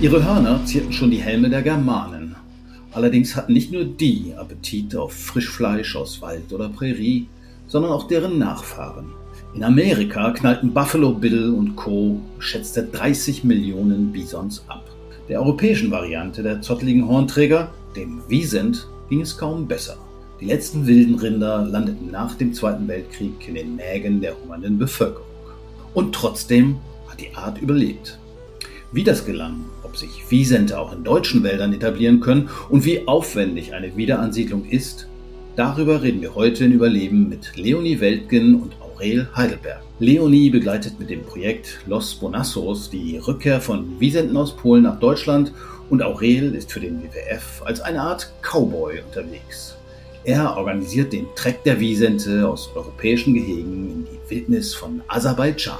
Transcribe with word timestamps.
Ihre 0.00 0.24
Hörner 0.24 0.64
zierten 0.64 0.92
schon 0.92 1.10
die 1.10 1.22
Helme 1.22 1.48
der 1.48 1.62
Germanen. 1.62 2.34
Allerdings 2.92 3.36
hatten 3.36 3.52
nicht 3.52 3.72
nur 3.72 3.84
die 3.84 4.34
Appetit 4.36 4.96
auf 4.96 5.12
Frischfleisch 5.12 5.96
aus 5.96 6.20
Wald 6.22 6.52
oder 6.52 6.68
Prärie, 6.68 7.28
sondern 7.68 7.92
auch 7.92 8.08
deren 8.08 8.38
Nachfahren. 8.38 9.12
In 9.54 9.64
Amerika 9.64 10.30
knallten 10.30 10.74
Buffalo 10.74 11.12
Bill 11.12 11.50
und 11.50 11.76
Co. 11.76 12.20
schätzte 12.38 12.82
30 12.84 13.44
Millionen 13.44 14.12
Bisons 14.12 14.64
ab. 14.68 14.88
Der 15.28 15.40
europäischen 15.40 15.90
Variante 15.90 16.42
der 16.42 16.60
zotteligen 16.62 17.06
Hornträger, 17.06 17.70
dem 17.96 18.22
Wiesent, 18.28 18.88
ging 19.08 19.20
es 19.20 19.38
kaum 19.38 19.66
besser. 19.66 19.96
Die 20.40 20.46
letzten 20.46 20.86
wilden 20.86 21.14
Rinder 21.14 21.64
landeten 21.64 22.10
nach 22.10 22.34
dem 22.34 22.52
Zweiten 22.52 22.88
Weltkrieg 22.88 23.46
in 23.46 23.54
den 23.54 23.76
Mägen 23.76 24.20
der 24.20 24.34
hungernden 24.36 24.78
Bevölkerung. 24.78 25.26
Und 25.94 26.14
trotzdem 26.14 26.76
hat 27.08 27.20
die 27.20 27.34
Art 27.36 27.60
überlebt. 27.60 28.18
Wie 28.94 29.04
das 29.04 29.24
gelang, 29.24 29.64
ob 29.84 29.96
sich 29.96 30.30
Wiesente 30.30 30.78
auch 30.78 30.92
in 30.92 31.02
deutschen 31.02 31.42
Wäldern 31.42 31.72
etablieren 31.72 32.20
können 32.20 32.50
und 32.68 32.84
wie 32.84 33.08
aufwendig 33.08 33.72
eine 33.72 33.96
Wiederansiedlung 33.96 34.66
ist, 34.66 35.06
darüber 35.56 36.02
reden 36.02 36.20
wir 36.20 36.34
heute 36.34 36.66
in 36.66 36.72
Überleben 36.72 37.26
mit 37.26 37.56
Leonie 37.56 38.00
Weltgen 38.00 38.54
und 38.54 38.74
Aurel 38.82 39.28
Heidelberg. 39.34 39.80
Leonie 39.98 40.50
begleitet 40.50 41.00
mit 41.00 41.08
dem 41.08 41.22
Projekt 41.22 41.80
Los 41.86 42.14
Bonassos 42.16 42.90
die 42.90 43.16
Rückkehr 43.16 43.62
von 43.62 43.98
Wiesenten 43.98 44.36
aus 44.36 44.54
Polen 44.54 44.82
nach 44.82 45.00
Deutschland 45.00 45.54
und 45.88 46.02
Aurel 46.02 46.54
ist 46.54 46.70
für 46.70 46.80
den 46.80 47.02
WWF 47.02 47.62
als 47.64 47.80
eine 47.80 48.02
Art 48.02 48.30
Cowboy 48.42 49.00
unterwegs. 49.00 49.74
Er 50.24 50.54
organisiert 50.54 51.14
den 51.14 51.26
Trek 51.34 51.64
der 51.64 51.80
Wiesente 51.80 52.46
aus 52.46 52.70
europäischen 52.74 53.32
Gehegen 53.32 53.90
in 53.90 54.04
die 54.04 54.30
Wildnis 54.30 54.74
von 54.74 55.02
Aserbaidschan. 55.08 55.78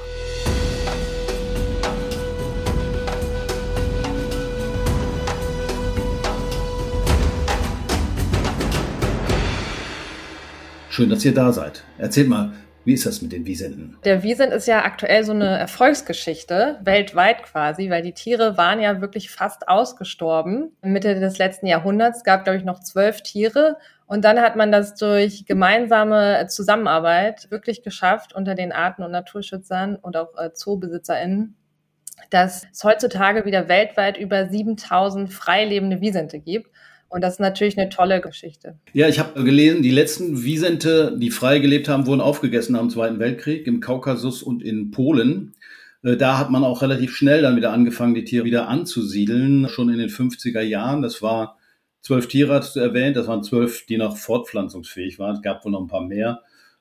Schön, 10.93 11.09
dass 11.09 11.25
ihr 11.25 11.33
da 11.33 11.53
seid. 11.53 11.85
Erzählt 11.97 12.29
mal, 12.29 12.53
wie 12.85 12.93
ist 12.93 13.07
das 13.07 13.23
mit 13.23 13.33
den 13.33 13.47
Wiesenten? 13.47 13.97
Der 14.05 14.23
Wiesent 14.23 14.53
ist 14.53 14.67
ja 14.67 14.85
aktuell 14.85 15.25
so 15.25 15.33
eine 15.33 15.59
Erfolgsgeschichte, 15.59 16.81
weltweit 16.85 17.45
quasi, 17.45 17.89
weil 17.89 18.03
die 18.03 18.13
Tiere 18.13 18.59
waren 18.59 18.79
ja 18.79 19.01
wirklich 19.01 19.31
fast 19.31 19.69
ausgestorben. 19.69 20.77
Mitte 20.83 21.19
des 21.19 21.39
letzten 21.39 21.67
Jahrhunderts 21.67 22.25
gab, 22.25 22.45
glaube 22.45 22.59
ich, 22.59 22.65
noch 22.65 22.79
zwölf 22.81 23.23
Tiere. 23.23 23.79
Und 24.05 24.27
dann 24.27 24.43
hat 24.43 24.55
man 24.55 24.71
das 24.71 24.95
durch 24.95 25.47
gemeinsame 25.47 26.47
Zusammenarbeit 26.49 27.51
wirklich 27.51 27.83
geschafft 27.83 28.35
unter 28.35 28.55
den 28.55 28.71
Arten- 28.71 29.03
und 29.03 29.13
Naturschützern 29.13 29.97
und 29.97 30.19
auch 30.19 30.37
äh, 30.37 30.53
ZoobesitzerInnen, 30.53 31.57
dass 32.29 32.67
es 32.71 32.85
heutzutage 32.85 33.47
wieder 33.47 33.67
weltweit 33.67 34.19
über 34.19 34.45
7000 34.45 35.33
freilebende 35.33 36.03
Wiesente 36.03 36.39
gibt. 36.39 36.69
Und 37.13 37.21
das 37.21 37.35
ist 37.35 37.41
natürlich 37.41 37.79
eine 37.79 37.91
tolle 37.91 38.23
Geschichte. 38.23 38.79
Ja, 38.95 39.07
ich 39.07 39.19
habe 39.19 39.45
gelesen, 39.45 39.83
die 39.83 39.91
letzten 39.91 40.45
Wiesente, 40.45 41.15
die 41.19 41.31
frei 41.31 41.59
gelebt 41.59 41.87
haben, 41.91 42.07
wurden 42.07 42.23
aufgegessen 42.23 42.75
am 42.75 42.89
Zweiten 42.89 43.19
Weltkrieg 43.19 43.67
im 43.67 43.81
Kaukasus 43.81 44.43
und 44.43 44.63
in 44.63 44.91
Polen. 44.93 45.53
Äh, 46.03 46.17
da 46.17 46.39
hat 46.39 46.51
man 46.51 46.65
auch 46.65 46.81
relativ 46.81 47.15
schnell 47.15 47.43
dann 47.43 47.55
wieder 47.57 47.71
angefangen, 47.71 48.15
die 48.15 48.25
Tiere 48.25 48.47
wieder 48.47 48.67
anzusiedeln, 48.67 49.69
schon 49.69 49.91
in 49.91 49.99
den 49.99 50.09
50er 50.09 50.63
Jahren. 50.63 51.03
Das 51.03 51.21
war 51.21 51.59
zwölf 52.01 52.29
Tiere, 52.29 52.55
hast 52.55 52.77
du 52.77 52.81
erwähnt. 52.81 53.19
Das 53.19 53.27
waren 53.27 53.43
zwölf, 53.43 53.85
die 53.85 53.99
noch 53.99 54.17
fortpflanzungsfähig 54.17 55.19
waren. 55.19 55.37
Es 55.37 55.43
gab 55.43 55.67
wohl 55.67 55.73
noch 55.73 55.83
ein 55.83 55.89
paar 55.89 56.07
mehr. 56.07 56.41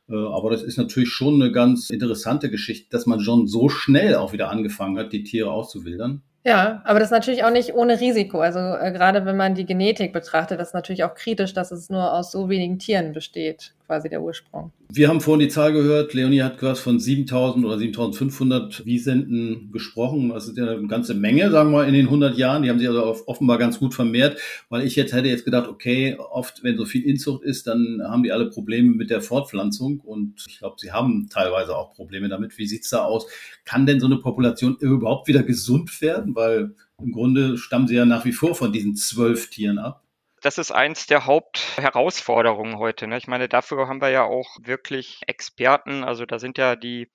Äh, 0.10 0.16
aber 0.16 0.50
das 0.50 0.64
ist 0.64 0.78
natürlich 0.78 1.10
schon 1.10 1.42
eine 1.42 1.52
ganz 1.52 1.90
interessante 1.90 2.50
Geschichte, 2.50 2.88
dass 2.90 3.06
man 3.06 3.20
schon 3.20 3.48
so 3.48 3.68
schnell 3.68 4.16
auch 4.16 4.32
wieder 4.32 4.50
angefangen 4.50 4.98
hat, 4.98 5.12
die 5.12 5.24
Tiere 5.24 5.52
auszuwildern. 5.52 6.22
Ja, 6.44 6.82
aber 6.86 7.00
das 7.00 7.10
ist 7.10 7.12
natürlich 7.12 7.44
auch 7.44 7.52
nicht 7.52 7.74
ohne 7.76 8.00
Risiko. 8.00 8.40
Also 8.40 8.60
äh, 8.60 8.92
gerade 8.92 9.26
wenn 9.26 9.38
man 9.38 9.54
die 9.54 9.66
Genetik 9.66 10.12
betrachtet, 10.12 10.60
das 10.60 10.70
ist 10.70 10.74
natürlich 10.74 11.04
auch 11.04 11.14
kritisch, 11.14 11.54
dass 11.54 11.72
es 11.72 11.90
nur 11.90 12.14
aus 12.14 12.32
so 12.32 12.50
wenigen 12.50 12.80
Tieren 12.80 13.14
besteht 13.14 13.74
quasi 13.92 14.08
der 14.08 14.22
Ursprung. 14.22 14.72
Wir 14.88 15.10
haben 15.10 15.20
vorhin 15.20 15.42
die 15.42 15.50
Zahl 15.50 15.74
gehört, 15.74 16.14
Leonie 16.14 16.44
hat 16.44 16.60
gehört 16.60 16.78
von 16.78 16.98
7000 16.98 17.66
oder 17.66 17.78
7500 17.78 18.86
Wiesenten 18.86 19.70
gesprochen. 19.74 20.30
Das 20.30 20.48
ist 20.48 20.58
ja 20.58 20.66
eine 20.66 20.88
ganze 20.88 21.14
Menge, 21.14 21.52
sagen 21.52 21.72
wir 21.72 21.86
in 21.86 21.94
den 21.94 22.06
100 22.06 22.38
Jahren. 22.38 22.64
Die 22.64 22.70
haben 22.70 22.80
sich 22.80 22.88
also 22.88 23.04
offenbar 23.26 23.58
ganz 23.58 23.80
gut 23.80 23.94
vermehrt, 23.94 24.40
weil 24.70 24.84
ich 24.84 24.96
jetzt 24.96 25.12
hätte 25.12 25.28
jetzt 25.28 25.44
gedacht, 25.44 25.68
okay, 25.68 26.16
oft, 26.18 26.64
wenn 26.64 26.78
so 26.78 26.86
viel 26.86 27.04
Inzucht 27.04 27.44
ist, 27.44 27.68
dann 27.68 28.02
haben 28.02 28.24
die 28.24 28.32
alle 28.32 28.50
Probleme 28.50 28.96
mit 28.96 29.10
der 29.10 29.20
Fortpflanzung 29.20 30.00
und 30.00 30.46
ich 30.48 30.60
glaube, 30.60 30.78
sie 30.80 30.94
haben 30.94 31.28
teilweise 31.30 31.76
auch 31.76 31.94
Probleme 31.94 32.30
damit. 32.30 32.58
Wie 32.58 32.68
sieht's 32.68 32.92
da 32.92 33.04
aus? 33.04 33.28
Kann 33.66 33.86
denn 33.86 34.00
so 34.00 34.06
eine 34.06 34.20
Population 34.20 34.78
überhaupt 34.80 35.28
wieder 35.28 35.44
gesund 35.44 36.02
werden? 36.02 36.34
Weil 36.34 36.76
im 36.98 37.12
Grunde 37.12 37.58
stammen 37.58 37.90
sie 37.90 37.96
ja 37.96 38.06
nach 38.06 38.24
wie 38.24 38.32
vor 38.32 38.56
von 38.56 38.72
diesen 38.72 38.96
zwölf 38.96 39.50
Tieren 39.50 39.80
ab 39.80 40.02
das 40.42 40.58
ist 40.58 40.72
eins 40.72 41.06
der 41.08 41.26
Hauptherausforderungen 41.26 42.78
heute. 42.78 43.08
Ne? 43.08 43.18
Ich 43.18 43.28
meine, 43.28 43.48
dafür 43.48 43.88
haben 43.88 44.02
wir 44.02 44.10
ja 44.10 44.24
auch 44.24 44.58
wirklich 44.62 45.22
Experten. 45.28 46.04
Also 46.04 46.26
da 46.26 46.40
sind 46.40 46.58
ja 46.58 46.76
die 46.76 47.10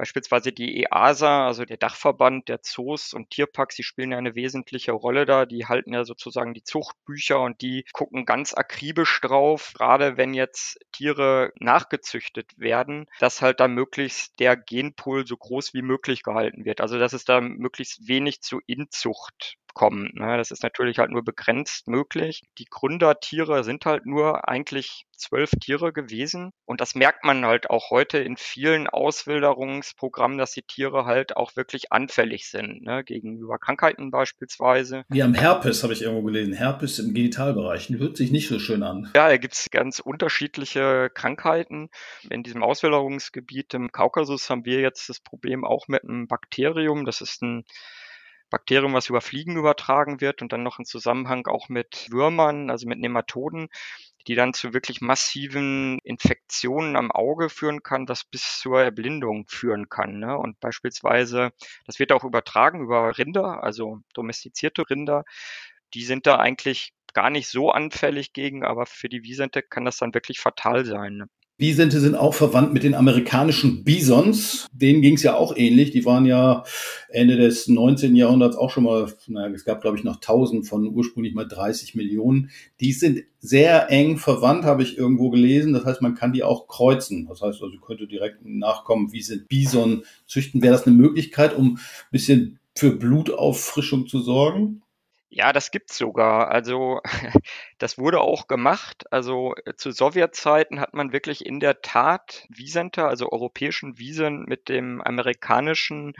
beispielsweise 0.00 0.50
die 0.50 0.82
EASA, 0.82 1.46
also 1.46 1.66
der 1.66 1.76
Dachverband 1.76 2.48
der 2.48 2.62
Zoos 2.62 3.12
und 3.12 3.28
Tierparks, 3.28 3.76
die 3.76 3.82
spielen 3.82 4.12
ja 4.12 4.16
eine 4.16 4.34
wesentliche 4.34 4.92
Rolle 4.92 5.26
da. 5.26 5.44
Die 5.44 5.66
halten 5.66 5.92
ja 5.92 6.04
sozusagen 6.04 6.54
die 6.54 6.64
Zuchtbücher 6.64 7.38
und 7.38 7.60
die 7.60 7.84
gucken 7.92 8.24
ganz 8.24 8.54
akribisch 8.54 9.20
drauf, 9.20 9.72
gerade 9.74 10.16
wenn 10.16 10.32
jetzt 10.32 10.78
Tiere 10.92 11.52
nachgezüchtet 11.60 12.50
werden, 12.56 13.08
dass 13.18 13.42
halt 13.42 13.60
da 13.60 13.68
möglichst 13.68 14.40
der 14.40 14.56
Genpool 14.56 15.26
so 15.26 15.36
groß 15.36 15.74
wie 15.74 15.82
möglich 15.82 16.22
gehalten 16.22 16.64
wird. 16.64 16.80
Also 16.80 16.98
dass 16.98 17.12
es 17.12 17.26
da 17.26 17.42
möglichst 17.42 18.08
wenig 18.08 18.40
zu 18.40 18.60
Inzucht 18.66 19.58
kommen. 19.74 20.10
Ne? 20.14 20.36
Das 20.36 20.50
ist 20.50 20.62
natürlich 20.62 20.98
halt 20.98 21.10
nur 21.10 21.24
begrenzt 21.24 21.88
möglich. 21.88 22.42
Die 22.58 22.66
Gründertiere 22.66 23.64
sind 23.64 23.86
halt 23.86 24.06
nur 24.06 24.48
eigentlich 24.48 25.06
zwölf 25.20 25.50
Tiere 25.60 25.92
gewesen. 25.92 26.52
Und 26.64 26.80
das 26.80 26.94
merkt 26.94 27.24
man 27.24 27.44
halt 27.44 27.70
auch 27.70 27.90
heute 27.90 28.18
in 28.18 28.36
vielen 28.36 28.86
Auswilderungsprogrammen, 28.88 30.38
dass 30.38 30.52
die 30.52 30.62
Tiere 30.62 31.04
halt 31.04 31.36
auch 31.36 31.56
wirklich 31.56 31.92
anfällig 31.92 32.48
sind, 32.48 32.82
ne? 32.82 33.04
gegenüber 33.04 33.58
Krankheiten 33.58 34.10
beispielsweise. 34.10 35.04
Wie 35.08 35.22
am 35.22 35.34
Herpes 35.34 35.82
habe 35.82 35.92
ich 35.92 36.02
irgendwo 36.02 36.22
gelesen. 36.22 36.52
Herpes 36.52 36.98
im 36.98 37.14
Genitalbereich. 37.14 37.90
Hört 37.90 38.16
sich 38.16 38.30
nicht 38.30 38.48
so 38.48 38.58
schön 38.58 38.82
an. 38.82 39.10
Ja, 39.14 39.28
da 39.28 39.36
gibt 39.36 39.54
es 39.54 39.70
ganz 39.70 40.00
unterschiedliche 40.00 41.10
Krankheiten. 41.12 41.90
In 42.30 42.42
diesem 42.42 42.62
Auswilderungsgebiet 42.62 43.74
im 43.74 43.92
Kaukasus 43.92 44.48
haben 44.48 44.64
wir 44.64 44.80
jetzt 44.80 45.08
das 45.08 45.20
Problem 45.20 45.64
auch 45.64 45.88
mit 45.88 46.04
einem 46.04 46.26
Bakterium. 46.26 47.04
Das 47.04 47.20
ist 47.20 47.42
ein 47.42 47.64
Bakterium, 48.50 48.94
was 48.94 49.08
über 49.08 49.20
Fliegen 49.20 49.56
übertragen 49.56 50.20
wird 50.20 50.42
und 50.42 50.52
dann 50.52 50.62
noch 50.62 50.78
im 50.78 50.84
Zusammenhang 50.84 51.46
auch 51.46 51.68
mit 51.68 52.08
Würmern, 52.10 52.70
also 52.70 52.86
mit 52.88 52.98
Nematoden, 52.98 53.68
die 54.26 54.34
dann 54.34 54.52
zu 54.52 54.74
wirklich 54.74 55.00
massiven 55.00 55.98
Infektionen 56.02 56.96
am 56.96 57.10
Auge 57.10 57.48
führen 57.48 57.82
kann, 57.82 58.06
das 58.06 58.24
bis 58.24 58.58
zur 58.60 58.82
Erblindung 58.82 59.46
führen 59.48 59.88
kann. 59.88 60.18
Ne? 60.18 60.36
Und 60.36 60.60
beispielsweise, 60.60 61.52
das 61.86 61.98
wird 61.98 62.12
auch 62.12 62.24
übertragen 62.24 62.80
über 62.82 63.16
Rinder, 63.16 63.62
also 63.62 64.00
domestizierte 64.14 64.88
Rinder, 64.90 65.24
die 65.94 66.04
sind 66.04 66.26
da 66.26 66.36
eigentlich 66.36 66.92
gar 67.14 67.30
nicht 67.30 67.48
so 67.48 67.70
anfällig 67.70 68.32
gegen, 68.32 68.64
aber 68.64 68.86
für 68.86 69.08
die 69.08 69.22
Wiesente 69.22 69.62
kann 69.62 69.84
das 69.84 69.96
dann 69.98 70.14
wirklich 70.14 70.40
fatal 70.40 70.84
sein. 70.84 71.16
Ne? 71.16 71.28
Wiesente 71.60 72.00
sind 72.00 72.14
auch 72.14 72.32
verwandt 72.34 72.72
mit 72.72 72.82
den 72.82 72.94
amerikanischen 72.94 73.84
Bisons. 73.84 74.66
Denen 74.72 75.02
ging 75.02 75.14
es 75.14 75.22
ja 75.22 75.36
auch 75.36 75.54
ähnlich. 75.56 75.90
Die 75.90 76.06
waren 76.06 76.24
ja 76.24 76.64
Ende 77.10 77.36
des 77.36 77.68
19. 77.68 78.16
Jahrhunderts 78.16 78.56
auch 78.56 78.70
schon 78.70 78.84
mal, 78.84 79.12
naja, 79.26 79.54
es 79.54 79.66
gab 79.66 79.82
glaube 79.82 79.98
ich 79.98 80.04
noch 80.04 80.16
1000 80.16 80.66
von 80.66 80.86
ursprünglich 80.86 81.34
mal 81.34 81.46
30 81.46 81.94
Millionen. 81.94 82.50
Die 82.80 82.92
sind 82.92 83.24
sehr 83.38 83.90
eng 83.90 84.16
verwandt, 84.16 84.64
habe 84.64 84.82
ich 84.82 84.96
irgendwo 84.96 85.28
gelesen. 85.28 85.74
Das 85.74 85.84
heißt, 85.84 86.00
man 86.00 86.14
kann 86.14 86.32
die 86.32 86.42
auch 86.42 86.66
kreuzen. 86.66 87.26
Das 87.26 87.42
heißt, 87.42 87.62
also 87.62 87.78
könnte 87.78 88.06
direkt 88.06 88.44
nachkommen, 88.44 89.12
wie 89.12 89.22
sind 89.22 89.48
Bison 89.48 90.04
züchten. 90.26 90.62
Wäre 90.62 90.72
das 90.72 90.86
eine 90.86 90.96
Möglichkeit, 90.96 91.54
um 91.54 91.74
ein 91.74 91.78
bisschen 92.10 92.58
für 92.74 92.92
Blutauffrischung 92.92 94.06
zu 94.06 94.20
sorgen? 94.20 94.82
Ja, 95.32 95.52
das 95.52 95.70
gibt's 95.70 95.96
sogar. 95.96 96.50
Also 96.50 97.00
das 97.78 97.98
wurde 97.98 98.20
auch 98.20 98.48
gemacht. 98.48 99.04
Also 99.12 99.54
äh, 99.64 99.74
zu 99.76 99.92
Sowjetzeiten 99.92 100.80
hat 100.80 100.92
man 100.92 101.12
wirklich 101.12 101.46
in 101.46 101.60
der 101.60 101.82
Tat 101.82 102.46
Wiesenter, 102.48 103.08
also 103.08 103.30
europäischen 103.30 103.96
Wiesen 103.98 104.44
mit 104.46 104.68
dem 104.68 105.00
amerikanischen 105.00 106.14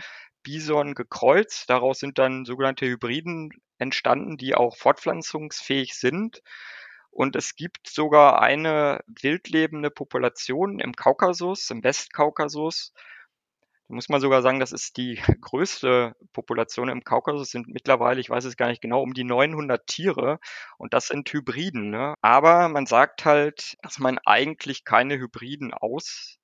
Bison 0.44 0.94
gekreuzt. 0.94 1.68
Daraus 1.68 1.98
sind 1.98 2.18
dann 2.18 2.44
sogenannte 2.44 2.86
Hybriden 2.86 3.50
entstanden, 3.78 4.36
die 4.36 4.54
auch 4.54 4.76
fortpflanzungsfähig 4.76 5.94
sind. 5.94 6.40
Und 7.10 7.34
es 7.34 7.56
gibt 7.56 7.88
sogar 7.88 8.40
eine 8.40 9.00
wildlebende 9.08 9.90
Population 9.90 10.78
im 10.78 10.94
Kaukasus, 10.94 11.68
im 11.70 11.82
Westkaukasus, 11.82 12.92
muss 13.90 14.08
man 14.08 14.20
sogar 14.20 14.42
sagen, 14.42 14.60
das 14.60 14.72
ist 14.72 14.96
die 14.96 15.16
größte 15.40 16.14
Population 16.32 16.88
im 16.88 17.04
Kaukasus, 17.04 17.50
sind 17.50 17.69
mittlerweile, 17.69 18.20
ich 18.20 18.31
weiß 18.31 18.44
es 18.44 18.56
gar 18.56 18.69
nicht 18.69 18.82
genau, 18.82 19.02
um 19.02 19.14
die 19.14 19.25
900 19.25 19.87
Tiere 19.87 20.38
und 20.78 20.94
das 20.94 21.08
sind 21.08 21.32
Hybriden. 21.32 21.90
Ne? 21.90 22.14
Aber 22.22 22.69
man 22.69 22.87
sagt 22.87 23.25
halt, 23.25 23.76
dass 23.82 23.98
man 23.98 24.19
eigentlich 24.25 24.84
keine 24.84 25.19
Hybriden 25.19 25.75
aus 25.75 26.39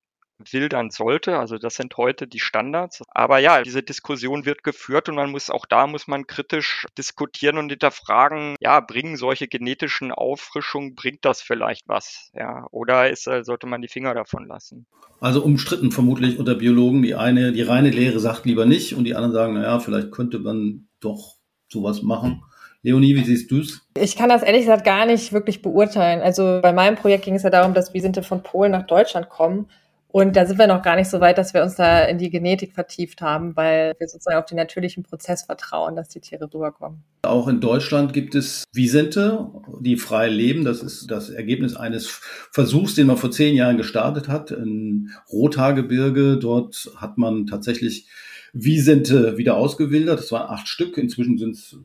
wildern 0.51 0.89
sollte. 0.89 1.37
Also 1.37 1.57
das 1.57 1.75
sind 1.75 1.97
heute 1.97 2.27
die 2.27 2.39
Standards. 2.39 3.01
Aber 3.09 3.39
ja, 3.39 3.61
diese 3.61 3.83
Diskussion 3.83 4.45
wird 4.45 4.63
geführt 4.63 5.09
und 5.09 5.15
man 5.15 5.31
muss 5.31 5.49
auch 5.49 5.65
da 5.65 5.87
muss 5.87 6.07
man 6.07 6.27
kritisch 6.27 6.85
diskutieren 6.97 7.57
und 7.57 7.69
hinterfragen, 7.69 8.55
ja, 8.59 8.79
bringen 8.79 9.17
solche 9.17 9.47
genetischen 9.47 10.11
Auffrischungen, 10.11 10.95
bringt 10.95 11.25
das 11.25 11.41
vielleicht 11.41 11.87
was? 11.87 12.29
Ja, 12.33 12.67
oder 12.71 13.09
ist, 13.09 13.27
äh, 13.27 13.43
sollte 13.43 13.67
man 13.67 13.81
die 13.81 13.87
Finger 13.87 14.13
davon 14.13 14.47
lassen? 14.47 14.85
Also 15.19 15.43
umstritten 15.43 15.91
vermutlich 15.91 16.37
unter 16.37 16.55
Biologen. 16.55 17.01
Die 17.01 17.15
eine, 17.15 17.51
die 17.51 17.63
reine 17.63 17.89
Lehre 17.89 18.19
sagt 18.19 18.45
lieber 18.45 18.65
nicht 18.65 18.93
und 18.93 19.03
die 19.03 19.15
anderen 19.15 19.33
sagen, 19.33 19.53
naja, 19.53 19.79
vielleicht 19.79 20.11
könnte 20.11 20.39
man 20.39 20.87
doch 20.99 21.37
sowas 21.69 22.01
machen. 22.01 22.43
Leonie, 22.83 23.15
wie 23.15 23.23
siehst 23.23 23.51
du 23.51 23.59
es? 23.59 23.81
Ich 23.97 24.15
kann 24.15 24.29
das 24.29 24.43
ehrlich 24.43 24.61
gesagt 24.61 24.85
gar 24.85 25.05
nicht 25.05 25.33
wirklich 25.33 25.61
beurteilen. 25.61 26.21
Also 26.21 26.59
bei 26.61 26.71
meinem 26.71 26.95
Projekt 26.95 27.25
ging 27.25 27.35
es 27.35 27.43
ja 27.43 27.49
darum, 27.49 27.73
dass 27.73 27.93
Wiesente 27.93 28.23
von 28.23 28.43
Polen 28.43 28.71
nach 28.71 28.85
Deutschland 28.85 29.29
kommen. 29.29 29.67
Und 30.09 30.35
da 30.35 30.45
sind 30.45 30.57
wir 30.57 30.67
noch 30.67 30.81
gar 30.81 30.95
nicht 30.95 31.09
so 31.09 31.19
weit, 31.19 31.37
dass 31.37 31.53
wir 31.53 31.61
uns 31.61 31.75
da 31.75 32.05
in 32.05 32.17
die 32.17 32.29
Genetik 32.29 32.73
vertieft 32.73 33.21
haben, 33.21 33.55
weil 33.55 33.93
wir 33.99 34.07
sozusagen 34.07 34.37
auf 34.37 34.45
den 34.45 34.57
natürlichen 34.57 35.03
Prozess 35.03 35.43
vertrauen, 35.43 35.95
dass 35.95 36.07
die 36.07 36.21
Tiere 36.21 36.49
rüberkommen. 36.51 37.03
Auch 37.23 37.47
in 37.47 37.59
Deutschland 37.59 38.13
gibt 38.13 38.33
es 38.33 38.63
Wiesente, 38.73 39.49
die 39.81 39.97
frei 39.97 40.29
leben. 40.29 40.63
Das 40.63 40.81
ist 40.81 41.11
das 41.11 41.29
Ergebnis 41.29 41.75
eines 41.75 42.07
Versuchs, 42.51 42.95
den 42.95 43.07
man 43.07 43.17
vor 43.17 43.31
zehn 43.31 43.55
Jahren 43.55 43.77
gestartet 43.77 44.29
hat. 44.29 44.51
In 44.51 45.11
Rothaargebirge, 45.31 46.37
dort 46.37 46.89
hat 46.95 47.17
man 47.17 47.45
tatsächlich 47.45 48.07
Wiesente 48.53 49.37
wieder 49.37 49.57
ausgewildert. 49.57 50.19
Das 50.19 50.31
waren 50.31 50.49
acht 50.49 50.69
Stück. 50.69 50.97
Inzwischen 50.97 51.37
sind 51.37 51.55
es 51.55 51.77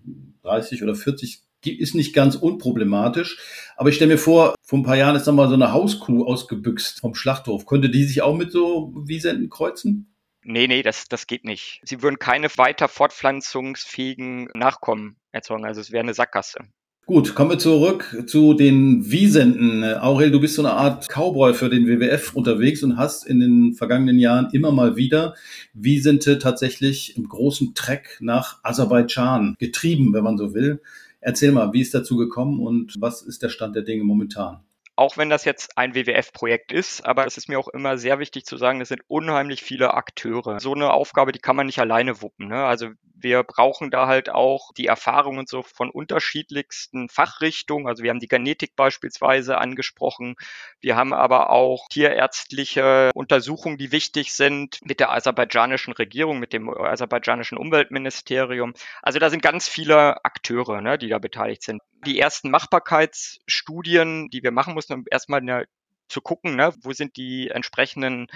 30 0.43 0.83
oder 0.85 0.95
40 0.95 1.43
ist 1.64 1.94
nicht 1.94 2.14
ganz 2.14 2.37
unproblematisch. 2.37 3.38
Aber 3.76 3.88
ich 3.88 3.97
stelle 3.97 4.12
mir 4.12 4.19
vor, 4.19 4.55
vor 4.62 4.79
ein 4.79 4.85
paar 4.85 4.97
Jahren 4.97 5.17
ist 5.17 5.26
da 5.26 5.32
mal 5.32 5.49
so 5.49 5.55
eine 5.55 5.73
Hauskuh 5.73 6.25
ausgebüxt 6.25 7.00
vom 7.00 7.14
Schlachthof. 7.14 7.67
Könnte 7.67 7.91
die 7.91 8.05
sich 8.05 8.23
auch 8.23 8.37
mit 8.37 8.53
so 8.53 8.93
Wiesenten 9.06 9.49
kreuzen? 9.49 10.12
Nee, 10.44 10.67
nee, 10.67 10.82
das, 10.82 11.09
das 11.09 11.26
geht 11.26 11.44
nicht. 11.44 11.81
Sie 11.85 12.03
würden 12.03 12.19
keine 12.19 12.49
weiter 12.56 12.88
fortpflanzungsfähigen 12.88 14.49
Nachkommen 14.55 15.17
erzeugen. 15.31 15.64
Also 15.64 15.81
es 15.81 15.93
wäre 15.93 16.03
eine 16.03 16.14
Sackgasse. 16.14 16.59
Gut, 17.05 17.35
kommen 17.35 17.50
wir 17.50 17.59
zurück 17.59 18.25
zu 18.26 18.55
den 18.55 19.11
Wiesenten. 19.11 19.82
Aurel, 19.82 20.31
du 20.31 20.41
bist 20.41 20.55
so 20.55 20.62
eine 20.62 20.75
Art 20.75 21.08
Cowboy 21.08 21.53
für 21.53 21.69
den 21.69 21.88
WWF 21.88 22.35
unterwegs 22.35 22.85
und 22.85 22.97
hast 22.97 23.26
in 23.26 23.41
den 23.41 23.75
vergangenen 23.75 24.20
Jahren 24.20 24.50
immer 24.53 24.70
mal 24.70 24.97
wieder 24.97 25.35
Wiesente 25.75 26.38
tatsächlich 26.38 27.17
im 27.17 27.29
großen 27.29 27.75
Treck 27.75 28.19
nach 28.20 28.61
Aserbaidschan 28.62 29.56
getrieben, 29.58 30.12
wenn 30.12 30.23
man 30.23 30.38
so 30.38 30.55
will. 30.55 30.81
Erzähl 31.25 31.53
mal, 31.53 31.73
wie 31.73 31.81
ist 31.81 31.95
dazu 31.95 32.17
gekommen 32.17 32.61
und 32.61 33.01
was 33.01 33.23
ist 33.23 33.45
der 33.45 33.49
Stand 33.49 33.77
der 33.77 33.85
Dinge 33.85 34.03
momentan? 34.03 34.65
Auch 35.03 35.17
wenn 35.17 35.31
das 35.31 35.45
jetzt 35.45 35.77
ein 35.77 35.97
WWF-Projekt 35.97 36.71
ist, 36.71 37.05
aber 37.05 37.27
es 37.27 37.37
ist 37.37 37.49
mir 37.49 37.59
auch 37.59 37.67
immer 37.67 37.99
sehr 37.99 38.21
wichtig 38.21 38.47
zu 38.47 38.57
sagen, 38.57 38.81
es 38.81 38.89
sind 38.89 39.03
unheimlich 39.09 39.61
viele 39.61 39.95
Akteure. 39.95 40.61
So 40.61 40.75
eine 40.75 40.93
Aufgabe, 40.93 41.33
die 41.33 41.41
kann 41.41 41.57
man 41.57 41.67
nicht 41.67 41.81
alleine 41.81 42.23
wuppen. 42.23 42.47
Ne? 42.47 42.65
Also 42.65 42.91
wir 43.17 43.43
brauchen 43.43 43.91
da 43.91 44.07
halt 44.07 44.31
auch 44.31 44.71
die 44.77 44.87
Erfahrungen 44.87 45.49
so 45.49 45.65
von 45.65 45.91
unterschiedlichsten 45.91 47.09
Fachrichtungen. 47.09 47.89
Also 47.89 48.05
wir 48.05 48.11
haben 48.11 48.21
die 48.21 48.29
Genetik 48.29 48.77
beispielsweise 48.77 49.59
angesprochen. 49.59 50.37
Wir 50.79 50.95
haben 50.95 51.13
aber 51.13 51.51
auch 51.51 51.89
tierärztliche 51.89 53.11
Untersuchungen, 53.13 53.79
die 53.79 53.91
wichtig 53.91 54.33
sind 54.33 54.79
mit 54.85 55.01
der 55.01 55.11
aserbaidschanischen 55.11 55.95
Regierung, 55.95 56.39
mit 56.39 56.53
dem 56.53 56.71
aserbaidschanischen 56.71 57.59
Umweltministerium. 57.59 58.73
Also 59.03 59.19
da 59.19 59.31
sind 59.31 59.43
ganz 59.43 59.67
viele 59.67 60.25
Akteure, 60.25 60.81
ne, 60.81 60.97
die 60.97 61.09
da 61.09 61.19
beteiligt 61.19 61.65
sind. 61.65 61.83
Die 62.05 62.19
ersten 62.19 62.51
Machbarkeitsstudien, 62.51 64.29
die 64.29 64.43
wir 64.43 64.51
machen 64.51 64.75
mussten, 64.75 64.95
um 64.95 65.05
erstmal 65.11 65.41
eine, 65.41 65.67
zu 66.09 66.21
gucken, 66.21 66.57
ne, 66.57 66.75
wo 66.83 66.93
sind 66.93 67.17
die 67.17 67.49
entsprechenden 67.49 68.27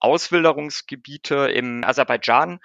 Auswilderungsgebiete 0.00 1.50
im 1.50 1.84
Aserbaidschan. 1.84 2.60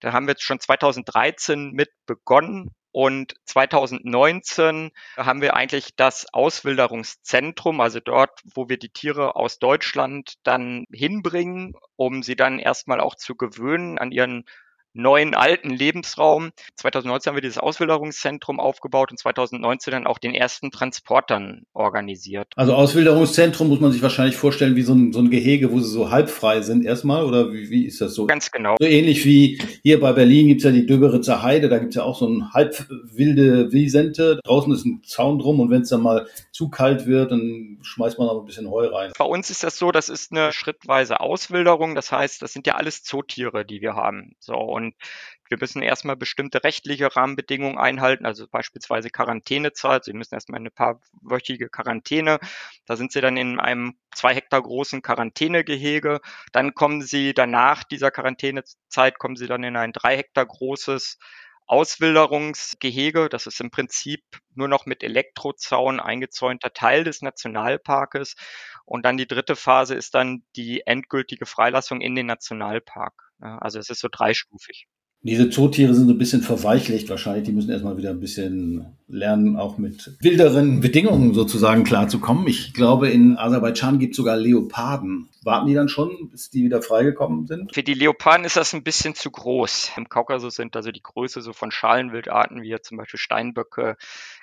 Da 0.00 0.12
haben 0.12 0.26
wir 0.26 0.32
jetzt 0.32 0.44
schon 0.44 0.58
2013 0.58 1.72
mit 1.72 1.90
begonnen 2.06 2.70
und 2.92 3.34
2019 3.46 4.90
haben 5.16 5.40
wir 5.40 5.54
eigentlich 5.54 5.96
das 5.96 6.26
Auswilderungszentrum, 6.32 7.80
also 7.80 8.00
dort, 8.00 8.40
wo 8.54 8.68
wir 8.68 8.78
die 8.78 8.90
Tiere 8.90 9.36
aus 9.36 9.58
Deutschland 9.58 10.34
dann 10.42 10.84
hinbringen, 10.92 11.74
um 11.96 12.22
sie 12.22 12.36
dann 12.36 12.58
erstmal 12.58 13.00
auch 13.00 13.14
zu 13.14 13.34
gewöhnen 13.34 13.98
an 13.98 14.12
ihren 14.12 14.44
neuen 14.94 15.34
alten 15.34 15.70
Lebensraum. 15.70 16.50
2019 16.76 17.30
haben 17.30 17.36
wir 17.36 17.42
dieses 17.42 17.58
Auswilderungszentrum 17.58 18.60
aufgebaut 18.60 19.10
und 19.10 19.18
2019 19.18 19.92
dann 19.92 20.06
auch 20.06 20.18
den 20.18 20.34
ersten 20.34 20.70
Transportern 20.70 21.66
organisiert. 21.72 22.48
Also 22.56 22.74
Auswilderungszentrum 22.74 23.68
muss 23.68 23.80
man 23.80 23.92
sich 23.92 24.02
wahrscheinlich 24.02 24.36
vorstellen 24.36 24.76
wie 24.76 24.82
so 24.82 24.94
ein, 24.94 25.12
so 25.12 25.20
ein 25.20 25.30
Gehege, 25.30 25.72
wo 25.72 25.80
sie 25.80 25.90
so 25.90 26.10
halbfrei 26.10 26.60
sind 26.62 26.84
erstmal 26.84 27.24
oder 27.24 27.52
wie, 27.52 27.70
wie 27.70 27.86
ist 27.86 28.00
das 28.00 28.14
so? 28.14 28.26
Ganz 28.26 28.50
genau. 28.50 28.76
So 28.80 28.86
ähnlich 28.86 29.24
wie 29.24 29.60
hier 29.82 30.00
bei 30.00 30.12
Berlin 30.12 30.48
gibt's 30.48 30.64
ja 30.64 30.70
die 30.70 30.86
Döberitzer 30.86 31.42
Heide, 31.42 31.68
da 31.68 31.78
gibt's 31.78 31.96
ja 31.96 32.02
auch 32.02 32.18
so 32.18 32.26
ein 32.26 32.52
halb 32.52 32.86
wilde 33.04 33.72
Wiesente. 33.72 34.40
Draußen 34.44 34.72
ist 34.72 34.84
ein 34.84 35.02
Zaun 35.04 35.38
drum 35.38 35.60
und 35.60 35.70
wenn 35.70 35.82
es 35.82 35.88
dann 35.88 36.02
mal 36.02 36.26
zu 36.52 36.68
kalt 36.68 37.06
wird, 37.06 37.32
dann 37.32 37.78
schmeißt 37.82 38.18
man 38.18 38.26
noch 38.26 38.40
ein 38.40 38.44
bisschen 38.44 38.70
Heu 38.70 38.86
rein. 38.86 39.12
Bei 39.18 39.24
uns 39.24 39.50
ist 39.50 39.62
das 39.62 39.78
so, 39.78 39.92
das 39.92 40.08
ist 40.08 40.32
eine 40.32 40.52
schrittweise 40.52 41.20
Auswilderung. 41.20 41.94
Das 41.94 42.12
heißt, 42.12 42.42
das 42.42 42.52
sind 42.52 42.66
ja 42.66 42.74
alles 42.74 43.02
Zootiere, 43.02 43.64
die 43.64 43.80
wir 43.80 43.94
haben. 43.94 44.34
So 44.38 44.54
und 44.54 44.81
wir 45.48 45.58
müssen 45.60 45.82
erstmal 45.82 46.16
bestimmte 46.16 46.64
rechtliche 46.64 47.14
Rahmenbedingungen 47.14 47.78
einhalten, 47.78 48.26
also 48.26 48.46
beispielsweise 48.48 49.10
Quarantänezeit. 49.10 50.04
Sie 50.04 50.14
müssen 50.14 50.34
erstmal 50.34 50.60
eine 50.60 50.70
paarwöchige 50.70 51.68
Quarantäne. 51.68 52.38
Da 52.86 52.96
sind 52.96 53.12
sie 53.12 53.20
dann 53.20 53.36
in 53.36 53.60
einem 53.60 53.94
zwei 54.14 54.34
Hektar 54.34 54.62
großen 54.62 55.02
Quarantänegehege. 55.02 56.20
Dann 56.52 56.74
kommen 56.74 57.02
sie 57.02 57.34
danach 57.34 57.84
dieser 57.84 58.10
Quarantänezeit, 58.10 59.18
kommen 59.18 59.36
sie 59.36 59.46
dann 59.46 59.62
in 59.62 59.76
ein 59.76 59.92
drei 59.92 60.16
Hektar 60.16 60.46
großes 60.46 61.18
Auswilderungsgehege. 61.66 63.28
Das 63.28 63.46
ist 63.46 63.60
im 63.60 63.70
Prinzip 63.70 64.22
nur 64.54 64.68
noch 64.68 64.86
mit 64.86 65.02
Elektrozaun 65.02 66.00
eingezäunter 66.00 66.72
Teil 66.72 67.04
des 67.04 67.22
Nationalparkes. 67.22 68.36
Und 68.84 69.04
dann 69.04 69.16
die 69.16 69.26
dritte 69.26 69.56
Phase 69.56 69.94
ist 69.94 70.14
dann 70.14 70.44
die 70.56 70.86
endgültige 70.86 71.46
Freilassung 71.46 72.00
in 72.00 72.14
den 72.14 72.26
Nationalpark. 72.26 73.32
Also 73.40 73.78
es 73.78 73.90
ist 73.90 74.00
so 74.00 74.08
dreistufig. 74.10 74.86
Diese 75.24 75.50
Zootiere 75.50 75.94
sind 75.94 76.08
so 76.08 76.14
ein 76.14 76.18
bisschen 76.18 76.42
verweichlicht 76.42 77.08
wahrscheinlich. 77.08 77.44
Die 77.44 77.52
müssen 77.52 77.70
erstmal 77.70 77.96
wieder 77.96 78.10
ein 78.10 78.18
bisschen 78.18 78.86
lernen, 79.06 79.56
auch 79.56 79.78
mit 79.78 80.16
wilderen 80.20 80.80
Bedingungen 80.80 81.32
sozusagen 81.32 81.84
klarzukommen. 81.84 82.46
Ich 82.48 82.72
glaube, 82.72 83.08
in 83.08 83.36
Aserbaidschan 83.36 84.00
gibt 84.00 84.12
es 84.12 84.16
sogar 84.16 84.36
Leoparden. 84.36 85.28
Warten 85.44 85.66
die 85.68 85.74
dann 85.74 85.88
schon, 85.88 86.28
bis 86.30 86.50
die 86.50 86.64
wieder 86.64 86.82
freigekommen 86.82 87.46
sind? 87.46 87.72
Für 87.74 87.82
die 87.82 87.94
Leoparden 87.94 88.44
ist 88.44 88.56
das 88.56 88.72
ein 88.72 88.82
bisschen 88.82 89.14
zu 89.14 89.30
groß. 89.30 89.92
Im 89.96 90.08
Kaukasus 90.08 90.56
sind 90.56 90.74
also 90.74 90.90
die 90.90 91.02
Größe 91.02 91.40
so 91.40 91.52
von 91.52 91.70
Schalenwildarten 91.70 92.62
wie 92.62 92.76
zum 92.80 92.96
Beispiel 92.96 93.18
Steinböcke, 93.18 93.96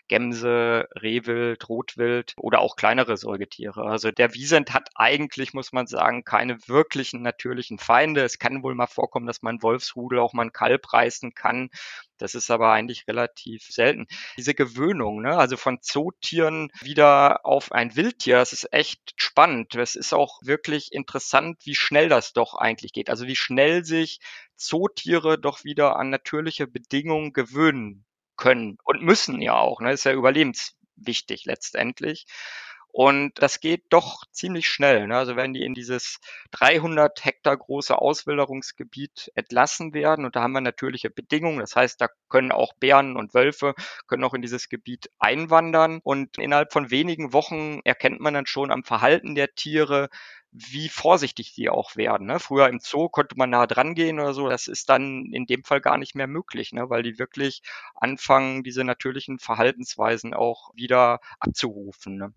Gämse, 0.10 0.90
Rehwild, 1.02 1.70
Rotwild 1.70 2.34
oder 2.38 2.60
auch 2.60 2.76
kleinere 2.76 3.16
Säugetiere. 3.16 3.84
Also 3.84 4.12
der 4.12 4.34
Wiesent 4.34 4.74
hat 4.74 4.90
eigentlich, 4.96 5.54
muss 5.54 5.72
man 5.72 5.88
sagen, 5.88 6.26
keine 6.26 6.58
wirklichen 6.68 7.22
natürlichen 7.22 7.78
Feinde. 7.78 8.24
Es 8.24 8.40
kann 8.40 8.64
wohl 8.64 8.76
mal 8.76 8.88
vorkommen, 8.88 9.28
dass 9.28 9.42
man 9.42 9.62
Wolfsrudel 9.62 10.20
auch 10.20 10.34
mal 10.34 10.42
einen 10.42 10.52
Reißen 10.78 11.34
kann. 11.34 11.70
Das 12.18 12.36
ist 12.36 12.52
aber 12.52 12.72
eigentlich 12.72 13.08
relativ 13.08 13.64
selten. 13.64 14.08
Diese 14.38 14.54
Gewöhnung, 14.54 15.22
ne, 15.22 15.38
also 15.38 15.58
von 15.58 15.82
Zootieren 15.82 16.70
wieder 16.82 17.46
auf 17.46 17.72
ein 17.72 17.96
Wildtier, 17.96 18.36
das 18.36 18.54
ist 18.54 18.72
echt 18.74 19.14
spannend. 19.16 19.76
Es 19.76 19.96
ist 19.96 20.14
auch 20.14 20.42
wirklich 20.44 20.92
interessant, 20.92 21.60
wie 21.64 21.76
schnell 21.76 22.10
das 22.10 22.34
doch 22.34 22.56
eigentlich 22.56 22.92
geht. 22.94 23.10
Also 23.10 23.26
wie 23.28 23.38
schnell 23.38 23.86
sich 23.86 24.20
Zootiere 24.56 25.40
doch 25.40 25.64
wieder 25.64 25.96
an 25.96 26.10
natürliche 26.10 26.68
Bedingungen 26.68 27.32
gewöhnen 27.34 28.06
können 28.36 28.78
und 28.84 29.02
müssen 29.02 29.42
ja 29.42 29.56
auch. 29.56 29.80
Ne? 29.82 29.92
Das 29.92 30.02
ist 30.02 30.06
ja 30.06 30.14
überlebenswichtig 30.14 31.46
letztendlich. 31.46 32.26
Und 32.92 33.34
das 33.36 33.60
geht 33.60 33.84
doch 33.90 34.24
ziemlich 34.32 34.68
schnell. 34.68 35.08
Ne? 35.08 35.16
Also 35.16 35.36
wenn 35.36 35.54
die 35.54 35.64
in 35.64 35.76
dieses 35.76 36.20
300 36.52 37.24
Hektar 37.24 37.56
große 37.56 37.98
Auswilderungsgebiet 37.98 39.32
entlassen 39.36 39.94
werden 39.94 40.26
und 40.26 40.36
da 40.36 40.42
haben 40.42 40.54
wir 40.54 40.62
natürliche 40.62 41.12
Bedingungen. 41.12 41.60
Das 41.60 41.76
heißt, 41.76 42.02
da 42.02 42.08
können 42.30 42.52
auch 42.52 42.74
Bären 42.74 43.16
und 43.16 43.34
Wölfe 43.36 43.76
können 44.08 44.24
auch 44.24 44.34
in 44.34 44.42
dieses 44.42 44.70
Gebiet 44.70 45.12
einwandern 45.20 46.00
und 46.04 46.38
innerhalb 46.40 46.74
von 46.74 46.90
wenigen 46.90 47.32
Wochen 47.32 47.80
erkennt 47.84 48.22
man 48.22 48.34
dann 48.34 48.48
schon 48.48 48.72
am 48.72 48.84
Verhalten 48.84 49.36
der 49.36 49.54
Tiere, 49.54 50.10
wie 50.52 50.90
vorsichtig 50.90 51.54
die 51.54 51.70
auch 51.70 51.96
werden. 51.96 52.28
Ne? 52.28 52.40
Früher 52.40 52.70
im 52.70 52.80
Zoo 52.80 53.10
konnte 53.10 53.36
man 53.38 53.52
nah 53.52 53.68
dran 53.68 53.94
gehen 53.94 54.20
oder 54.20 54.34
so. 54.34 54.50
Das 54.50 54.68
ist 54.68 54.90
dann 54.90 55.32
in 55.32 55.46
dem 55.46 55.64
Fall 55.64 55.80
gar 55.82 55.98
nicht 55.98 56.16
mehr 56.16 56.28
möglich, 56.28 56.74
ne? 56.74 56.90
weil 56.90 57.04
die 57.04 57.20
wirklich 57.20 57.62
anfangen, 57.96 58.64
diese 58.64 58.84
natürlichen 58.84 59.40
Verhaltensweisen 59.40 60.34
auch 60.34 60.72
wieder 60.74 61.20
abzurufen. 61.40 62.18
Ne? 62.18 62.34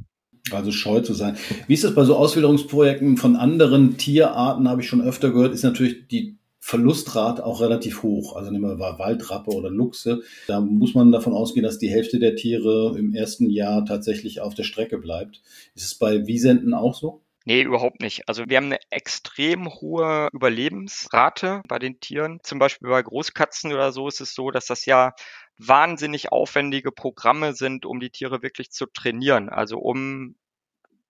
Also 0.50 0.72
scheu 0.72 1.00
zu 1.00 1.14
sein. 1.14 1.36
Wie 1.68 1.74
ist 1.74 1.84
das 1.84 1.94
bei 1.94 2.04
so 2.04 2.16
Auswilderungsprojekten 2.16 3.16
von 3.16 3.36
anderen 3.36 3.96
Tierarten, 3.96 4.68
habe 4.68 4.80
ich 4.80 4.88
schon 4.88 5.00
öfter 5.00 5.30
gehört, 5.30 5.54
ist 5.54 5.62
natürlich 5.62 6.08
die 6.08 6.36
Verlustrate 6.58 7.44
auch 7.44 7.60
relativ 7.60 8.02
hoch. 8.02 8.36
Also 8.36 8.50
nehmen 8.50 8.78
wir 8.78 8.98
Waldrappe 8.98 9.50
oder 9.50 9.68
Luchse. 9.68 10.22
Da 10.46 10.60
muss 10.60 10.94
man 10.94 11.10
davon 11.10 11.32
ausgehen, 11.32 11.64
dass 11.64 11.78
die 11.78 11.90
Hälfte 11.90 12.20
der 12.20 12.36
Tiere 12.36 12.94
im 12.96 13.14
ersten 13.14 13.50
Jahr 13.50 13.84
tatsächlich 13.84 14.40
auf 14.40 14.54
der 14.54 14.62
Strecke 14.62 14.98
bleibt. 14.98 15.42
Ist 15.74 15.84
es 15.84 15.94
bei 15.96 16.26
Wiesenten 16.26 16.72
auch 16.72 16.94
so? 16.94 17.20
Nee, 17.44 17.62
überhaupt 17.62 18.00
nicht. 18.00 18.28
Also 18.28 18.44
wir 18.46 18.56
haben 18.56 18.66
eine 18.66 18.78
extrem 18.90 19.68
hohe 19.68 20.28
Überlebensrate 20.32 21.62
bei 21.66 21.80
den 21.80 21.98
Tieren. 21.98 22.38
Zum 22.44 22.60
Beispiel 22.60 22.88
bei 22.88 23.02
Großkatzen 23.02 23.72
oder 23.72 23.90
so 23.90 24.06
ist 24.06 24.20
es 24.20 24.34
so, 24.34 24.52
dass 24.52 24.66
das 24.66 24.86
ja 24.86 25.14
wahnsinnig 25.58 26.32
aufwendige 26.32 26.92
Programme 26.92 27.54
sind, 27.54 27.86
um 27.86 28.00
die 28.00 28.10
Tiere 28.10 28.42
wirklich 28.42 28.70
zu 28.70 28.86
trainieren. 28.86 29.48
Also 29.48 29.78
um 29.78 30.36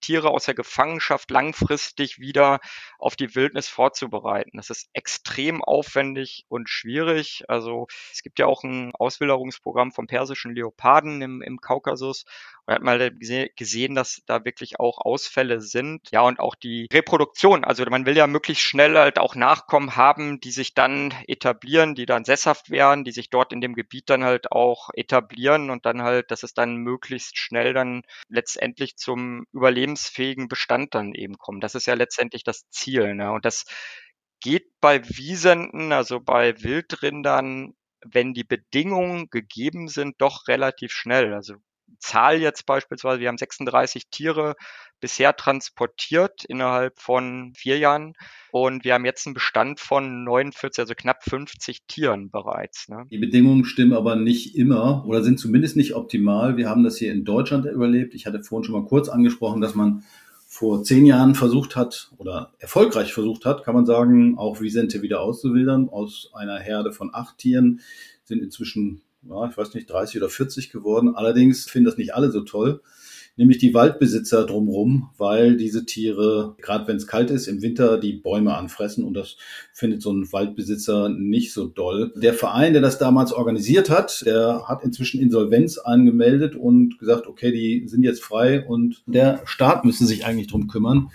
Tiere 0.02 0.30
aus 0.30 0.44
der 0.44 0.54
Gefangenschaft 0.54 1.30
langfristig 1.30 2.18
wieder 2.18 2.60
auf 2.98 3.16
die 3.16 3.34
Wildnis 3.34 3.68
vorzubereiten. 3.68 4.58
Das 4.58 4.68
ist 4.68 4.90
extrem 4.92 5.62
aufwendig 5.62 6.44
und 6.48 6.68
schwierig. 6.68 7.44
Also 7.48 7.86
es 8.12 8.22
gibt 8.22 8.38
ja 8.38 8.46
auch 8.46 8.64
ein 8.64 8.92
Auswilderungsprogramm 8.94 9.92
vom 9.92 10.06
persischen 10.06 10.54
Leoparden 10.54 11.22
im, 11.22 11.40
im 11.40 11.58
Kaukasus. 11.58 12.24
Und 12.66 12.74
hat 12.74 12.82
mal 12.82 13.10
gesehen, 13.56 13.94
dass 13.96 14.22
da 14.26 14.44
wirklich 14.44 14.78
auch 14.78 14.98
Ausfälle 14.98 15.60
sind. 15.60 16.08
Ja, 16.12 16.20
und 16.20 16.38
auch 16.38 16.54
die 16.54 16.86
Reproduktion. 16.92 17.64
Also 17.64 17.84
man 17.86 18.06
will 18.06 18.16
ja 18.16 18.28
möglichst 18.28 18.62
schnell 18.62 18.96
halt 18.96 19.18
auch 19.18 19.34
Nachkommen 19.34 19.96
haben, 19.96 20.38
die 20.38 20.52
sich 20.52 20.74
dann 20.74 21.12
etablieren, 21.26 21.96
die 21.96 22.06
dann 22.06 22.24
sesshaft 22.24 22.70
werden, 22.70 23.02
die 23.02 23.10
sich 23.10 23.30
dort 23.30 23.52
in 23.52 23.60
dem 23.60 23.74
Gebiet 23.74 24.08
dann 24.10 24.22
halt 24.22 24.52
auch 24.52 24.90
etablieren 24.94 25.70
und 25.70 25.86
dann 25.86 26.02
halt, 26.02 26.30
dass 26.30 26.44
es 26.44 26.54
dann 26.54 26.76
möglichst 26.76 27.36
schnell 27.36 27.74
dann 27.74 28.02
letztendlich 28.28 28.96
zum 28.96 29.44
überlebensfähigen 29.52 30.46
Bestand 30.46 30.94
dann 30.94 31.14
eben 31.14 31.38
kommt. 31.38 31.64
Das 31.64 31.74
ist 31.74 31.86
ja 31.86 31.94
letztendlich 31.94 32.44
das 32.44 32.68
Ziel. 32.70 33.14
Ne? 33.14 33.32
Und 33.32 33.44
das 33.44 33.64
geht 34.40 34.68
bei 34.80 35.02
Wiesenten, 35.08 35.92
also 35.92 36.20
bei 36.20 36.62
Wildrindern, 36.62 37.74
wenn 38.04 38.34
die 38.34 38.44
Bedingungen 38.44 39.30
gegeben 39.30 39.88
sind, 39.88 40.20
doch 40.20 40.48
relativ 40.48 40.92
schnell. 40.92 41.34
Also 41.34 41.54
Zahl 41.98 42.40
jetzt 42.40 42.66
beispielsweise, 42.66 43.20
wir 43.20 43.28
haben 43.28 43.38
36 43.38 44.08
Tiere 44.10 44.54
bisher 45.00 45.34
transportiert 45.34 46.44
innerhalb 46.44 46.98
von 46.98 47.52
vier 47.56 47.78
Jahren 47.78 48.14
und 48.52 48.84
wir 48.84 48.94
haben 48.94 49.04
jetzt 49.04 49.26
einen 49.26 49.34
Bestand 49.34 49.80
von 49.80 50.24
49, 50.24 50.80
also 50.80 50.94
knapp 50.94 51.24
50 51.24 51.82
Tieren 51.88 52.30
bereits. 52.30 52.88
Ne? 52.88 53.04
Die 53.10 53.18
Bedingungen 53.18 53.64
stimmen 53.64 53.94
aber 53.94 54.14
nicht 54.16 54.56
immer 54.56 55.04
oder 55.06 55.22
sind 55.22 55.40
zumindest 55.40 55.76
nicht 55.76 55.94
optimal. 55.94 56.56
Wir 56.56 56.70
haben 56.70 56.84
das 56.84 56.98
hier 56.98 57.12
in 57.12 57.24
Deutschland 57.24 57.66
überlebt. 57.66 58.14
Ich 58.14 58.26
hatte 58.26 58.42
vorhin 58.42 58.64
schon 58.64 58.80
mal 58.80 58.88
kurz 58.88 59.08
angesprochen, 59.08 59.60
dass 59.60 59.74
man 59.74 60.04
vor 60.46 60.84
zehn 60.84 61.06
Jahren 61.06 61.34
versucht 61.34 61.76
hat 61.76 62.12
oder 62.18 62.52
erfolgreich 62.58 63.14
versucht 63.14 63.46
hat, 63.46 63.64
kann 63.64 63.74
man 63.74 63.86
sagen, 63.86 64.36
auch 64.36 64.60
Visente 64.60 65.00
wieder 65.00 65.22
auszuwildern. 65.22 65.88
Aus 65.88 66.30
einer 66.34 66.58
Herde 66.58 66.92
von 66.92 67.10
acht 67.12 67.38
Tieren 67.38 67.80
sind 68.24 68.42
inzwischen 68.42 69.00
ja, 69.28 69.48
ich 69.48 69.56
weiß 69.56 69.74
nicht, 69.74 69.90
30 69.90 70.18
oder 70.18 70.28
40 70.28 70.70
geworden. 70.70 71.14
Allerdings 71.14 71.64
finden 71.64 71.86
das 71.86 71.98
nicht 71.98 72.14
alle 72.14 72.30
so 72.30 72.40
toll, 72.40 72.82
nämlich 73.36 73.58
die 73.58 73.72
Waldbesitzer 73.72 74.44
drumherum, 74.46 75.10
weil 75.16 75.56
diese 75.56 75.86
Tiere, 75.86 76.56
gerade 76.60 76.86
wenn 76.88 76.96
es 76.96 77.06
kalt 77.06 77.30
ist, 77.30 77.46
im 77.46 77.62
Winter 77.62 77.98
die 77.98 78.14
Bäume 78.14 78.54
anfressen 78.54 79.04
und 79.04 79.14
das 79.14 79.36
findet 79.72 80.02
so 80.02 80.12
ein 80.12 80.30
Waldbesitzer 80.32 81.08
nicht 81.08 81.52
so 81.52 81.66
doll. 81.66 82.12
Der 82.16 82.34
Verein, 82.34 82.72
der 82.72 82.82
das 82.82 82.98
damals 82.98 83.32
organisiert 83.32 83.90
hat, 83.90 84.24
der 84.26 84.68
hat 84.68 84.84
inzwischen 84.84 85.20
Insolvenz 85.20 85.78
angemeldet 85.78 86.56
und 86.56 86.98
gesagt, 86.98 87.26
okay, 87.26 87.52
die 87.52 87.88
sind 87.88 88.02
jetzt 88.02 88.22
frei 88.22 88.66
und 88.66 89.02
der 89.06 89.42
Staat 89.44 89.84
müsste 89.84 90.04
sich 90.04 90.24
eigentlich 90.24 90.48
drum 90.48 90.68
kümmern. 90.68 91.10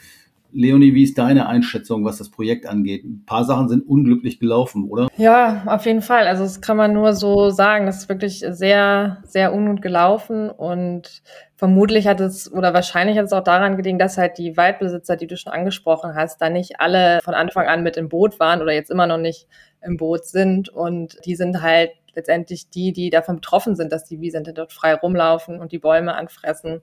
Leonie, 0.58 0.96
wie 0.96 1.04
ist 1.04 1.20
deine 1.20 1.48
Einschätzung, 1.48 2.04
was 2.04 2.18
das 2.18 2.32
Projekt 2.32 2.66
angeht? 2.66 3.04
Ein 3.04 3.24
paar 3.28 3.46
Sachen 3.46 3.70
sind 3.70 3.88
unglücklich 3.88 4.40
gelaufen, 4.40 4.90
oder? 4.90 5.08
Ja, 5.16 5.64
auf 5.68 5.86
jeden 5.86 6.02
Fall. 6.02 6.26
Also 6.26 6.44
das 6.44 6.62
kann 6.62 6.78
man 6.78 6.94
nur 6.94 7.14
so 7.14 7.52
sagen. 7.52 7.86
Das 7.86 7.98
ist 7.98 8.10
wirklich 8.10 8.44
sehr, 8.50 9.22
sehr 9.24 9.54
ungut 9.54 9.84
gelaufen 9.84 10.50
und 10.50 11.22
vermutlich 11.56 12.08
hat 12.08 12.20
es 12.22 12.52
oder 12.52 12.74
wahrscheinlich 12.74 13.20
hat 13.20 13.26
es 13.26 13.34
auch 13.34 13.44
daran 13.44 13.78
gelegen, 13.78 14.00
dass 14.00 14.18
halt 14.18 14.40
die 14.40 14.58
Waldbesitzer, 14.58 15.16
die 15.16 15.28
du 15.28 15.38
schon 15.38 15.54
angesprochen 15.54 16.16
hast, 16.16 16.42
da 16.42 16.50
nicht 16.50 16.80
alle 16.80 17.20
von 17.24 17.36
Anfang 17.36 17.68
an 17.68 17.84
mit 17.84 17.96
im 17.96 18.10
Boot 18.10 18.40
waren 18.40 18.62
oder 18.62 18.74
jetzt 18.74 18.90
immer 18.90 19.06
noch 19.06 19.20
nicht 19.20 19.48
im 19.82 19.98
Boot 19.98 20.26
sind 20.26 20.70
und 20.70 21.18
die 21.26 21.36
sind 21.36 21.62
halt 21.62 21.92
letztendlich 22.16 22.70
die, 22.72 22.94
die 22.94 23.12
davon 23.12 23.36
betroffen 23.36 23.76
sind, 23.76 23.92
dass 23.92 24.06
die 24.06 24.20
Wiesente 24.20 24.52
dort 24.52 24.74
frei 24.74 24.96
rumlaufen 24.96 25.60
und 25.60 25.72
die 25.72 25.78
Bäume 25.78 26.16
anfressen 26.16 26.82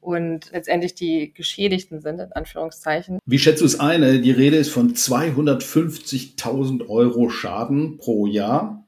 und 0.00 0.50
letztendlich 0.52 0.94
die 0.94 1.32
Geschädigten 1.34 2.00
sind, 2.00 2.20
in 2.20 2.32
Anführungszeichen. 2.32 3.18
Wie 3.26 3.38
schätzt 3.38 3.60
du 3.60 3.66
es 3.66 3.78
ein? 3.78 4.22
Die 4.22 4.30
Rede 4.30 4.56
ist 4.56 4.70
von 4.70 4.94
250.000 4.94 6.88
Euro 6.88 7.28
Schaden 7.28 7.98
pro 7.98 8.26
Jahr. 8.26 8.84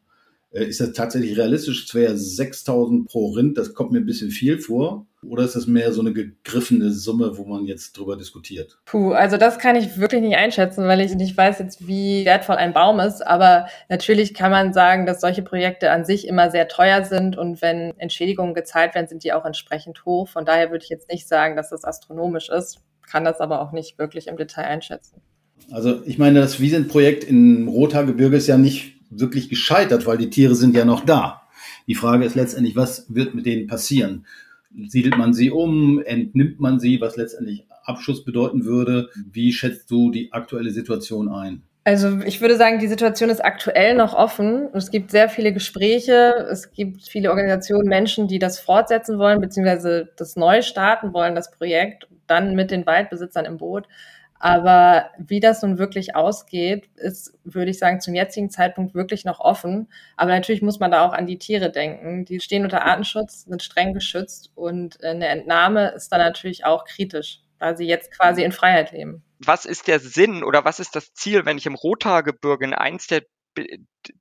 Äh, 0.53 0.65
ist 0.65 0.81
das 0.81 0.93
tatsächlich 0.93 1.37
realistisch? 1.37 1.85
Es 1.85 1.95
wäre 1.95 2.15
6.000 2.15 3.07
pro 3.07 3.31
Rind, 3.31 3.59
das 3.59 3.75
kommt 3.75 3.93
mir 3.93 3.99
ein 3.99 4.07
bisschen 4.07 4.31
viel 4.31 4.59
vor. 4.59 5.07
Oder 5.25 5.45
ist 5.45 5.55
das 5.55 5.69
mehr 5.69 5.93
so 5.93 6.01
eine 6.01 6.13
gegriffene 6.13 6.91
Summe, 6.91 7.39
wo 7.39 7.45
man 7.45 7.65
jetzt 7.65 7.97
drüber 7.97 8.17
diskutiert? 8.17 8.79
Puh, 8.87 9.13
also 9.13 9.37
das 9.37 9.59
kann 9.61 9.77
ich 9.77 9.97
wirklich 9.97 10.21
nicht 10.21 10.37
einschätzen, 10.37 10.85
weil 10.85 11.01
ich 11.01 11.15
nicht 11.15 11.37
weiß 11.37 11.61
jetzt, 11.61 11.87
wie 11.87 12.25
wertvoll 12.25 12.57
ein 12.57 12.73
Baum 12.73 12.99
ist. 12.99 13.25
Aber 13.25 13.67
natürlich 13.89 14.35
kann 14.35 14.51
man 14.51 14.73
sagen, 14.73 15.07
dass 15.07 15.21
solche 15.21 15.43
Projekte 15.43 15.93
an 15.93 16.05
sich 16.05 16.27
immer 16.27 16.51
sehr 16.51 16.67
teuer 16.67 17.05
sind 17.05 17.39
und 17.39 17.63
wenn 17.63 17.93
Entschädigungen 17.99 18.53
gezahlt 18.53 18.97
werden, 18.97 19.07
sind 19.07 19.23
die 19.23 19.33
auch 19.33 19.45
entsprechend 19.45 20.05
hoch. 20.05 20.29
Von 20.29 20.45
daher 20.45 20.73
würde 20.73 20.83
ich 20.83 20.91
jetzt 20.91 21.09
nicht 21.09 21.29
sagen, 21.29 21.55
dass 21.55 21.71
das 21.71 21.85
astronomisch 21.85 22.49
ist, 22.49 22.81
kann 23.09 23.25
das 23.25 23.39
aber 23.39 23.61
auch 23.61 23.71
nicht 23.71 23.99
wirklich 23.99 24.27
im 24.27 24.37
Detail 24.37 24.65
einschätzen. 24.65 25.23
Also 25.71 26.03
ich 26.05 26.19
meine, 26.19 26.41
das 26.41 26.59
Wiesent-Projekt 26.59 27.23
im 27.23 27.69
Rothaargebirge 27.69 28.37
ist 28.37 28.49
ja 28.49 28.59
nicht 28.59 29.02
wirklich 29.21 29.49
gescheitert, 29.49 30.07
weil 30.07 30.19
die 30.19 30.31
Tiere 30.31 30.55
sind 30.55 30.75
ja 30.75 30.85
noch 30.85 31.05
da. 31.05 31.43
Die 31.87 31.95
Frage 31.95 32.25
ist 32.25 32.35
letztendlich, 32.35 32.77
was 32.77 33.07
wird 33.09 33.35
mit 33.35 33.47
denen 33.47 33.67
passieren? 33.67 34.27
Siedelt 34.87 35.19
man 35.19 35.35
sie 35.35 35.51
um? 35.51 36.03
Entnimmt 36.03 36.61
man 36.61 36.81
sie, 36.81 37.01
was 37.01 37.17
letztendlich 37.17 37.67
Abschuss 37.85 38.25
bedeuten 38.25 38.65
würde? 38.65 39.11
Wie 39.31 39.53
schätzt 39.53 39.91
du 39.91 40.11
die 40.11 40.33
aktuelle 40.33 40.71
Situation 40.71 41.29
ein? 41.29 41.63
Also 41.85 42.21
ich 42.21 42.41
würde 42.41 42.57
sagen, 42.57 42.79
die 42.79 42.87
Situation 42.87 43.29
ist 43.29 43.45
aktuell 43.45 43.97
noch 43.97 44.15
offen. 44.15 44.69
Es 44.73 44.93
gibt 44.93 45.11
sehr 45.11 45.29
viele 45.29 45.53
Gespräche, 45.53 46.47
es 46.49 46.71
gibt 46.71 47.03
viele 47.03 47.31
Organisationen, 47.31 47.89
Menschen, 47.89 48.29
die 48.29 48.39
das 48.39 48.61
fortsetzen 48.61 49.19
wollen, 49.19 49.41
beziehungsweise 49.41 50.11
das 50.17 50.37
neu 50.37 50.63
starten 50.63 51.13
wollen, 51.13 51.35
das 51.35 51.51
Projekt, 51.51 52.07
dann 52.29 52.55
mit 52.55 52.71
den 52.71 52.87
Waldbesitzern 52.87 53.47
im 53.47 53.57
Boot. 53.59 53.89
Aber 54.43 55.11
wie 55.19 55.39
das 55.39 55.63
nun 55.63 55.79
wirklich 55.79 56.17
ausgeht, 56.17 56.89
ist, 56.97 57.39
würde 57.45 57.71
ich 57.71 57.79
sagen, 57.79 58.01
zum 58.01 58.17
jetzigen 58.17 58.51
Zeitpunkt 58.51 58.93
wirklich 58.93 59.25
noch 59.25 59.39
offen. 59.39 59.89
Aber 60.17 60.33
natürlich 60.33 60.63
muss 60.63 60.81
man 60.81 60.91
da 60.91 61.07
auch 61.07 61.13
an 61.13 61.29
die 61.29 61.39
Tiere 61.39 61.71
denken. 61.71 62.25
Die 62.25 62.41
stehen 62.41 62.65
unter 62.65 62.85
Artenschutz, 62.85 63.45
sind 63.45 63.63
streng 63.63 63.95
geschützt 63.95 64.51
und 64.57 65.05
eine 65.05 65.29
Entnahme 65.29 65.93
ist 65.93 66.09
dann 66.11 66.19
natürlich 66.19 66.65
auch 66.65 66.87
kritisch, 66.87 67.39
da 67.61 67.77
sie 67.77 67.87
jetzt 67.87 68.11
quasi 68.11 68.43
in 68.43 68.51
Freiheit 68.51 68.91
leben. 68.91 69.23
Was 69.39 69.65
ist 69.65 69.87
der 69.87 70.01
Sinn 70.01 70.43
oder 70.43 70.65
was 70.65 70.81
ist 70.81 70.97
das 70.97 71.15
Ziel, 71.15 71.47
wenn 71.47 71.57
ich 71.57 71.67
im 71.67 71.77
Rothaargebirge 71.77 72.65
in 72.65 72.75
eins 72.75 73.07
der 73.07 73.23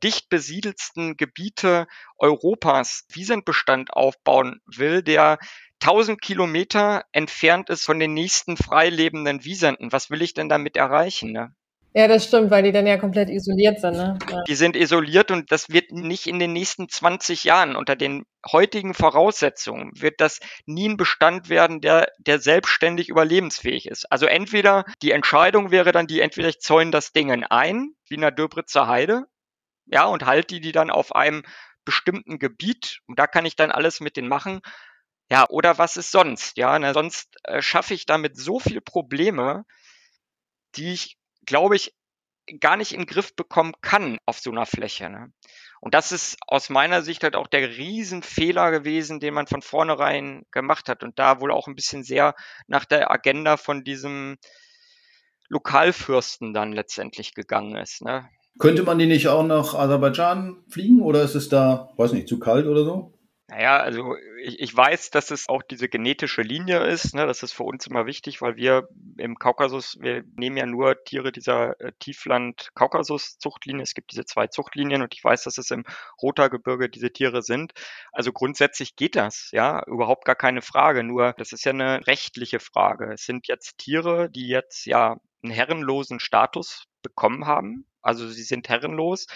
dicht 0.04 0.30
besiedelsten 0.30 1.18
Gebiete 1.18 1.88
Europas 2.18 3.06
Wiesenbestand 3.10 3.94
aufbauen 3.94 4.62
will, 4.66 5.02
der 5.02 5.40
1000 5.82 6.22
Kilometer 6.22 7.06
entfernt 7.12 7.70
ist 7.70 7.86
von 7.86 8.00
den 8.00 8.14
nächsten 8.14 8.58
freilebenden 8.58 9.44
Wiesenten. 9.44 9.92
Was 9.92 10.10
will 10.10 10.22
ich 10.22 10.34
denn 10.34 10.50
damit 10.50 10.78
erreichen? 10.78 11.32
Ne? 11.32 11.56
Ja, 11.94 12.08
das 12.08 12.26
stimmt, 12.26 12.52
weil 12.52 12.64
die 12.64 12.72
dann 12.72 12.88
ja 12.88 12.98
komplett 12.98 13.30
isoliert 13.30 13.82
sind. 13.82 13.94
Ne? 13.94 14.18
Ja. 14.30 14.44
Die 14.48 14.56
sind 14.56 14.76
isoliert 14.76 15.30
und 15.30 15.52
das 15.52 15.70
wird 15.70 15.92
nicht 15.92 16.28
in 16.28 16.40
den 16.40 16.54
nächsten 16.54 16.88
20 16.88 17.44
Jahren 17.44 17.76
unter 17.76 17.96
den 17.96 18.24
heutigen 18.50 18.94
Voraussetzungen 18.94 19.92
wird 19.96 20.22
das 20.22 20.40
nie 20.66 20.90
ein 20.90 20.98
Bestand 20.98 21.50
werden, 21.50 21.82
der, 21.82 22.08
der 22.20 22.40
selbstständig 22.40 23.10
überlebensfähig 23.10 23.88
ist. 23.88 24.12
Also 24.12 24.26
entweder 24.26 24.86
die 25.02 25.12
Entscheidung 25.12 25.72
wäre 25.72 25.92
dann 25.92 26.08
die, 26.08 26.22
entweder 26.22 26.48
ich 26.48 26.60
zäune 26.60 26.92
das 26.92 27.12
Ding 27.12 27.30
ein, 27.44 27.94
wie 28.08 28.16
in 28.16 28.22
der 28.22 28.32
Döbritzer 28.32 28.88
Heide, 28.88 29.26
ja, 29.86 30.06
und 30.06 30.26
halte 30.26 30.56
die, 30.56 30.62
die 30.62 30.72
dann 30.72 30.90
auf 30.90 31.14
einem 31.14 31.44
bestimmten 31.84 32.40
Gebiet 32.40 33.00
und 33.08 33.20
da 33.20 33.28
kann 33.28 33.46
ich 33.46 33.56
dann 33.56 33.72
alles 33.72 34.00
mit 34.00 34.16
denen 34.16 34.30
machen 34.30 34.62
ja, 35.32 35.48
oder 35.50 35.78
was 35.78 35.96
ist 35.96 36.12
sonst? 36.12 36.58
Ja, 36.58 36.78
ne, 36.78 36.94
sonst 36.94 37.38
äh, 37.44 37.62
schaffe 37.62 37.94
ich 37.94 38.06
damit 38.06 38.36
so 38.36 38.60
viel 38.60 38.82
Probleme, 38.82 39.64
die 40.76 40.92
ich, 40.92 41.18
glaube 41.46 41.76
ich, 41.76 41.94
gar 42.60 42.78
nicht 42.78 42.94
in 42.94 43.02
den 43.02 43.06
Griff 43.06 43.36
bekommen 43.36 43.74
kann 43.82 44.18
auf 44.26 44.40
so 44.40 44.52
einer 44.52 44.66
Fläche. 44.66 45.10
Ne? 45.10 45.32
Und 45.80 45.94
das 45.94 46.12
ist 46.12 46.38
aus 46.48 46.70
meiner 46.70 47.02
Sicht 47.02 47.24
halt 47.24 47.36
auch 47.36 47.48
der 47.48 47.78
Riesenfehler 47.78 48.72
gewesen, 48.72 49.20
den 49.20 49.34
man 49.34 49.48
von 49.48 49.62
vornherein 49.62 50.44
gemacht 50.52 50.90
hat 50.90 51.04
und 51.04 51.18
da 51.18 51.40
wohl 51.42 51.52
auch 51.52 51.68
ein 51.68 51.76
bisschen 51.76 52.04
sehr 52.04 52.36
nach 52.68 52.86
der 52.86 53.12
Agenda 53.12 53.58
von 53.58 53.84
diesem 53.84 54.38
Lokalfürsten 55.50 56.54
dann 56.54 56.72
letztendlich 56.72 57.34
gegangen 57.34 57.76
ist. 57.76 58.02
Ne? 58.02 58.30
Könnte 58.60 58.84
man 58.84 59.00
die 59.00 59.06
nicht 59.06 59.28
auch 59.28 59.44
nach 59.44 59.74
Aserbaidschan 59.74 60.64
fliegen 60.70 61.02
oder 61.02 61.24
ist 61.24 61.36
es 61.36 61.50
da, 61.50 61.92
weiß 61.98 62.14
nicht, 62.14 62.28
zu 62.28 62.40
kalt 62.40 62.68
oder 62.68 62.86
so? 62.86 63.14
Naja, 63.52 63.82
also 63.82 64.16
ich, 64.42 64.62
ich 64.62 64.78
weiß, 64.78 65.10
dass 65.10 65.30
es 65.30 65.50
auch 65.50 65.62
diese 65.62 65.90
genetische 65.90 66.42
Linie 66.42 66.86
ist. 66.86 67.14
Ne? 67.14 67.28
Das 67.28 67.44
ist 67.44 67.52
für 67.52 67.64
uns 67.64 67.86
immer 67.86 68.06
wichtig, 68.06 68.42
weil 68.42 68.56
wir 68.56 68.88
im 69.18 69.38
Kaukasus, 69.38 69.98
wir 70.00 70.24
nehmen 70.38 70.56
ja 70.56 70.66
nur 70.66 71.04
Tiere 71.04 71.34
dieser 71.34 71.78
äh, 71.82 71.92
Tiefland-Kaukasus-Zuchtlinie. 72.00 73.84
Es 73.84 73.94
gibt 73.94 74.14
diese 74.14 74.24
zwei 74.24 74.48
Zuchtlinien 74.48 75.02
und 75.02 75.14
ich 75.14 75.22
weiß, 75.22 75.44
dass 75.44 75.58
es 75.58 75.70
im 75.70 75.84
Rothaargebirge 76.22 76.88
diese 76.88 77.12
Tiere 77.12 77.42
sind. 77.42 77.74
Also 78.14 78.32
grundsätzlich 78.32 78.96
geht 78.96 79.18
das, 79.18 79.50
ja, 79.52 79.84
überhaupt 79.86 80.24
gar 80.24 80.38
keine 80.38 80.62
Frage. 80.62 81.04
Nur 81.04 81.34
das 81.34 81.52
ist 81.52 81.66
ja 81.66 81.74
eine 81.74 82.08
rechtliche 82.08 82.62
Frage. 82.62 83.12
Es 83.12 83.26
sind 83.26 83.50
jetzt 83.50 83.80
Tiere, 83.80 84.30
die 84.30 84.48
jetzt 84.48 84.86
ja 84.86 85.18
einen 85.44 85.52
herrenlosen 85.52 86.22
Status 86.22 86.86
bekommen 87.02 87.48
haben. 87.48 87.86
Also 88.02 88.30
sie 88.30 88.44
sind 88.44 88.70
herrenlos 88.70 89.28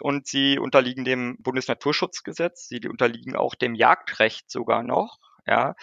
und 0.00 0.26
sie 0.26 0.58
unterliegen 0.58 1.04
dem 1.04 1.36
Bundesnaturschutzgesetz, 1.40 2.68
sie 2.68 2.80
unterliegen 2.88 3.36
auch 3.36 3.54
dem 3.54 3.74
Jagdrecht 3.74 4.50
sogar 4.50 4.82
noch, 4.82 5.18
ja. 5.46 5.74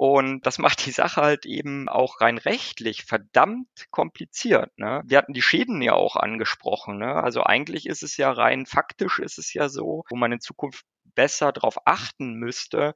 Und 0.00 0.46
das 0.46 0.56
macht 0.56 0.86
die 0.86 0.92
Sache 0.92 1.20
halt 1.20 1.44
eben 1.44 1.86
auch 1.86 2.22
rein 2.22 2.38
rechtlich 2.38 3.04
verdammt 3.04 3.68
kompliziert. 3.90 4.70
Ne? 4.78 5.02
Wir 5.04 5.18
hatten 5.18 5.34
die 5.34 5.42
Schäden 5.42 5.82
ja 5.82 5.92
auch 5.92 6.16
angesprochen. 6.16 6.96
Ne? 6.96 7.16
Also 7.16 7.42
eigentlich 7.42 7.84
ist 7.84 8.02
es 8.02 8.16
ja 8.16 8.32
rein 8.32 8.64
faktisch 8.64 9.18
ist 9.18 9.36
es 9.38 9.52
ja 9.52 9.68
so, 9.68 10.04
wo 10.08 10.16
man 10.16 10.32
in 10.32 10.40
Zukunft 10.40 10.86
besser 11.14 11.52
darauf 11.52 11.86
achten 11.86 12.32
müsste. 12.32 12.94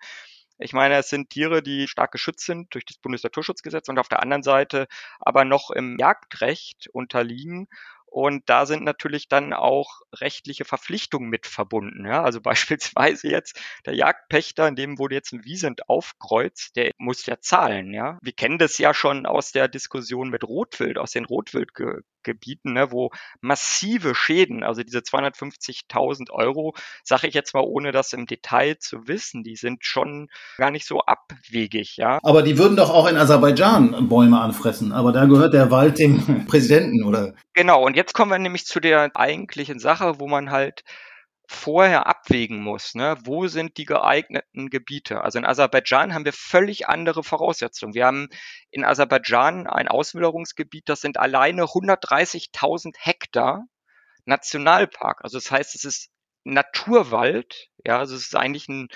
Ich 0.59 0.73
meine, 0.73 0.95
es 0.97 1.11
sind 1.11 1.29
Tiere, 1.29 1.63
die 1.63 1.89
stark 1.89 2.11
geschützt 2.11 2.47
sind 2.47 2.73
durch 2.73 2.87
das 2.87 2.97
Bundesnaturschutzgesetz 2.97 3.89
und 3.91 3.99
auf 3.99 4.09
der 4.09 4.23
anderen 4.23 4.43
Seite 4.43 4.87
aber 5.21 5.45
noch 5.45 5.71
im 5.71 5.99
Jagdrecht 5.99 6.89
unterliegen 6.91 7.69
und 8.15 8.45
da 8.47 8.65
sind 8.65 8.85
natürlich 8.85 9.27
dann 9.27 9.53
auch 9.53 10.03
rechtliche 10.15 10.65
Verpflichtungen 10.65 11.29
mit 11.29 11.49
verbunden. 11.49 12.07
Ja? 12.07 12.23
Also 12.23 12.41
beispielsweise 12.41 13.29
jetzt 13.29 13.61
der 13.87 13.97
Jagdpächter, 13.97 14.69
in 14.69 14.77
dem 14.77 14.99
wurde 15.01 15.17
jetzt 15.17 15.33
ein 15.33 15.45
Wiesent 15.45 15.89
aufkreuzt, 15.89 16.77
der 16.77 16.93
muss 16.97 17.27
ja 17.27 17.41
zahlen. 17.41 17.93
Ja? 17.93 18.21
Wir 18.23 18.33
kennen 18.33 18.59
das 18.59 18.79
ja 18.79 18.95
schon 18.95 19.27
aus 19.27 19.51
der 19.51 19.67
Diskussion 19.67 20.31
mit 20.31 20.45
Rotwild, 20.45 20.97
aus 20.97 21.11
den 21.11 21.25
Rotwildgebieten, 22.25 22.73
ne, 22.73 22.91
wo 22.91 23.11
massive 23.41 24.15
Schäden, 24.15 24.63
also 24.65 24.83
diese 24.83 24.99
250.000 24.99 26.31
Euro, 26.31 26.75
sage 27.03 27.29
ich 27.29 27.35
jetzt 27.35 27.55
mal, 27.55 27.63
ohne 27.63 27.93
das 27.93 28.13
im 28.13 28.27
Detail 28.27 28.79
zu 28.79 29.07
wissen, 29.07 29.43
die 29.43 29.57
sind 29.57 29.85
schon 29.85 30.29
gar 30.57 30.71
nicht 30.71 30.87
so 30.87 31.01
abwegig. 31.01 31.97
Ja? 31.97 32.19
Aber 32.23 32.43
die 32.43 32.59
würden 32.59 32.77
doch 32.77 32.91
auch 32.91 33.07
in 33.07 33.17
Aserbaidschan 33.17 34.09
Bäume 34.09 34.41
anfressen. 34.41 34.93
Aber 34.93 35.13
da 35.13 35.27
gehört 35.27 35.55
der 35.55 35.71
Wald 35.71 35.99
dem 35.99 36.47
Präsidenten, 36.47 37.05
oder? 37.05 37.35
Genau, 37.53 37.85
und 37.85 37.97
jetzt 37.97 38.15
kommen 38.15 38.31
wir 38.31 38.39
nämlich 38.39 38.67
zu 38.67 38.81
der 38.81 39.11
eigentlichen 39.15 39.79
Sache, 39.79 40.19
wo 40.19 40.27
man 40.27 40.51
halt 40.51 40.85
vorher 41.47 42.07
abwägen 42.07 42.61
muss, 42.61 42.95
ne? 42.95 43.17
wo 43.25 43.47
sind 43.49 43.77
die 43.77 43.85
geeigneten 43.85 44.71
Gebiete. 44.71 45.21
Also 45.21 45.39
in 45.39 45.45
Aserbaidschan 45.45 46.15
haben 46.15 46.25
wir 46.25 46.33
völlig 46.33 46.89
andere 46.89 47.23
Voraussetzungen. 47.23 47.95
Wir 47.95 48.07
haben 48.07 48.29
in 48.71 48.85
Aserbaidschan 48.85 49.67
ein 49.67 49.89
Auswilderungsgebiet, 49.89 50.89
das 50.89 51.01
sind 51.01 51.19
alleine 51.19 51.65
130.000 51.65 52.95
Hektar 52.99 53.65
Nationalpark. 54.25 55.23
Also 55.23 55.39
das 55.39 55.51
heißt, 55.51 55.75
es 55.75 55.85
ist 55.85 56.11
Naturwald, 56.45 57.69
ja, 57.85 57.99
also 57.99 58.15
es 58.15 58.23
ist 58.23 58.37
eigentlich 58.37 58.69
ein 58.69 58.89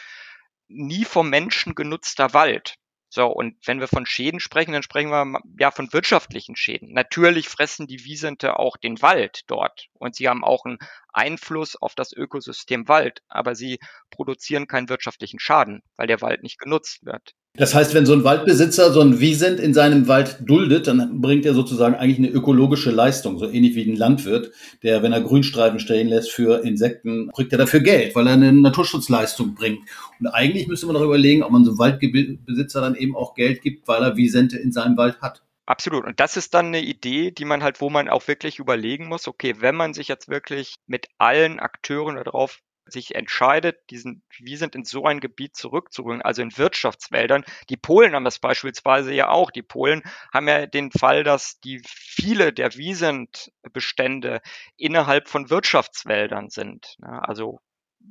nie 0.69 1.05
vom 1.05 1.31
Menschen 1.31 1.75
genutzter 1.75 2.35
Wald. 2.35 2.77
So, 3.11 3.27
und 3.27 3.57
wenn 3.67 3.81
wir 3.81 3.89
von 3.89 4.05
Schäden 4.05 4.39
sprechen, 4.39 4.73
dann 4.73 4.83
sprechen 4.83 5.11
wir 5.11 5.41
ja 5.59 5.71
von 5.71 5.93
wirtschaftlichen 5.93 6.57
Schäden. 6.57 6.93
Natürlich 6.93 7.49
fressen 7.49 7.87
die 7.87 8.05
Wiesente 8.05 8.59
auch 8.59 8.77
den 8.77 9.01
Wald 9.01 9.43
dort 9.47 9.89
und 9.95 10.15
sie 10.15 10.29
haben 10.29 10.45
auch 10.45 10.67
einen 10.67 10.79
Einfluss 11.13 11.75
auf 11.75 11.95
das 11.95 12.13
Ökosystem 12.13 12.87
Wald, 12.87 13.23
aber 13.29 13.55
sie 13.55 13.79
produzieren 14.11 14.67
keinen 14.67 14.91
wirtschaftlichen 14.91 15.41
Schaden, 15.41 15.83
weil 15.97 16.07
der 16.07 16.21
Wald 16.21 16.43
nicht 16.43 16.59
genutzt 16.59 17.05
wird. 17.05 17.35
Das 17.59 17.75
heißt, 17.75 17.93
wenn 17.93 18.07
so 18.07 18.13
ein 18.13 18.23
Waldbesitzer 18.23 18.93
so 18.93 19.01
ein 19.01 19.19
Wiesent 19.19 19.59
in 19.59 19.75
seinem 19.75 20.07
Wald 20.07 20.39
duldet, 20.41 20.87
dann 20.87 21.21
bringt 21.21 21.45
er 21.45 21.55
sozusagen 21.55 21.97
eigentlich 21.97 22.19
eine 22.19 22.29
ökologische 22.29 22.93
Leistung, 22.93 23.39
so 23.39 23.51
ähnlich 23.51 23.75
wie 23.75 23.91
ein 23.91 23.97
Landwirt, 23.97 24.53
der, 24.85 25.03
wenn 25.03 25.13
er 25.13 25.21
Grünstreifen 25.21 25.81
stehen 25.81 26.09
lässt 26.09 26.31
für 26.31 26.65
Insekten, 26.65 27.31
kriegt 27.33 27.51
er 27.51 27.59
dafür 27.59 27.81
Geld, 27.81 28.15
weil 28.15 28.29
er 28.29 28.35
eine 28.35 28.53
Naturschutzleistung 28.53 29.55
bringt. 29.55 29.81
Und 30.21 30.29
eigentlich 30.29 30.69
müsste 30.69 30.87
man 30.87 30.95
doch 30.95 31.03
überlegen, 31.03 31.43
ob 31.43 31.51
man 31.51 31.65
so 31.65 31.79
Waldbesitzer 31.79 32.81
dann 32.81 32.95
eben 32.95 33.17
auch 33.17 33.35
Geld 33.35 33.61
gibt, 33.61 33.89
weil 33.89 34.03
er 34.03 34.17
Wiesente 34.17 34.57
in 34.57 34.71
seinem 34.71 34.97
Wald 34.97 35.21
hat. 35.21 35.43
Absolut. 35.67 36.07
Und 36.07 36.19
das 36.19 36.39
ist 36.39 36.55
dann 36.55 36.67
eine 36.67 36.81
Idee, 36.81 37.31
die 37.31 37.45
man 37.45 37.63
halt, 37.63 37.83
wo 37.83 37.91
man 37.91 38.09
auch 38.09 38.27
wirklich 38.27 38.59
überlegen 38.59 39.07
muss, 39.07 39.29
okay, 39.29 39.57
wenn 39.59 39.75
man 39.75 39.93
sich 39.93 40.09
jetzt 40.09 40.29
wirklich 40.29 40.77
mit 40.87 41.09
allen 41.19 41.61
Akteuren 41.61 42.17
darauf 42.17 42.61
sich 42.93 43.15
entscheidet, 43.15 43.91
diesen 43.91 44.23
Wiesent 44.39 44.75
in 44.75 44.85
so 44.85 45.05
ein 45.05 45.21
Gebiet 45.21 45.57
zurückzubringen, 45.57 46.23
also 46.23 46.43
in 46.43 46.57
Wirtschaftswäldern. 46.57 47.45
Die 47.69 47.77
Polen 47.77 48.15
haben 48.15 48.25
das 48.25 48.39
beispielsweise 48.39 49.13
ja 49.13 49.29
auch. 49.29 49.51
Die 49.51 49.63
Polen 49.63 50.03
haben 50.33 50.49
ja 50.49 50.67
den 50.67 50.91
Fall, 50.91 51.25
dass 51.25 51.61
die 51.61 51.83
viele 51.85 52.53
der 52.53 52.75
Wiesentbestände 52.75 54.41
innerhalb 54.77 55.29
von 55.29 55.51
Wirtschaftswäldern 55.51 56.51
sind. 56.51 56.97
Ne? 56.99 57.23
Also 57.27 57.61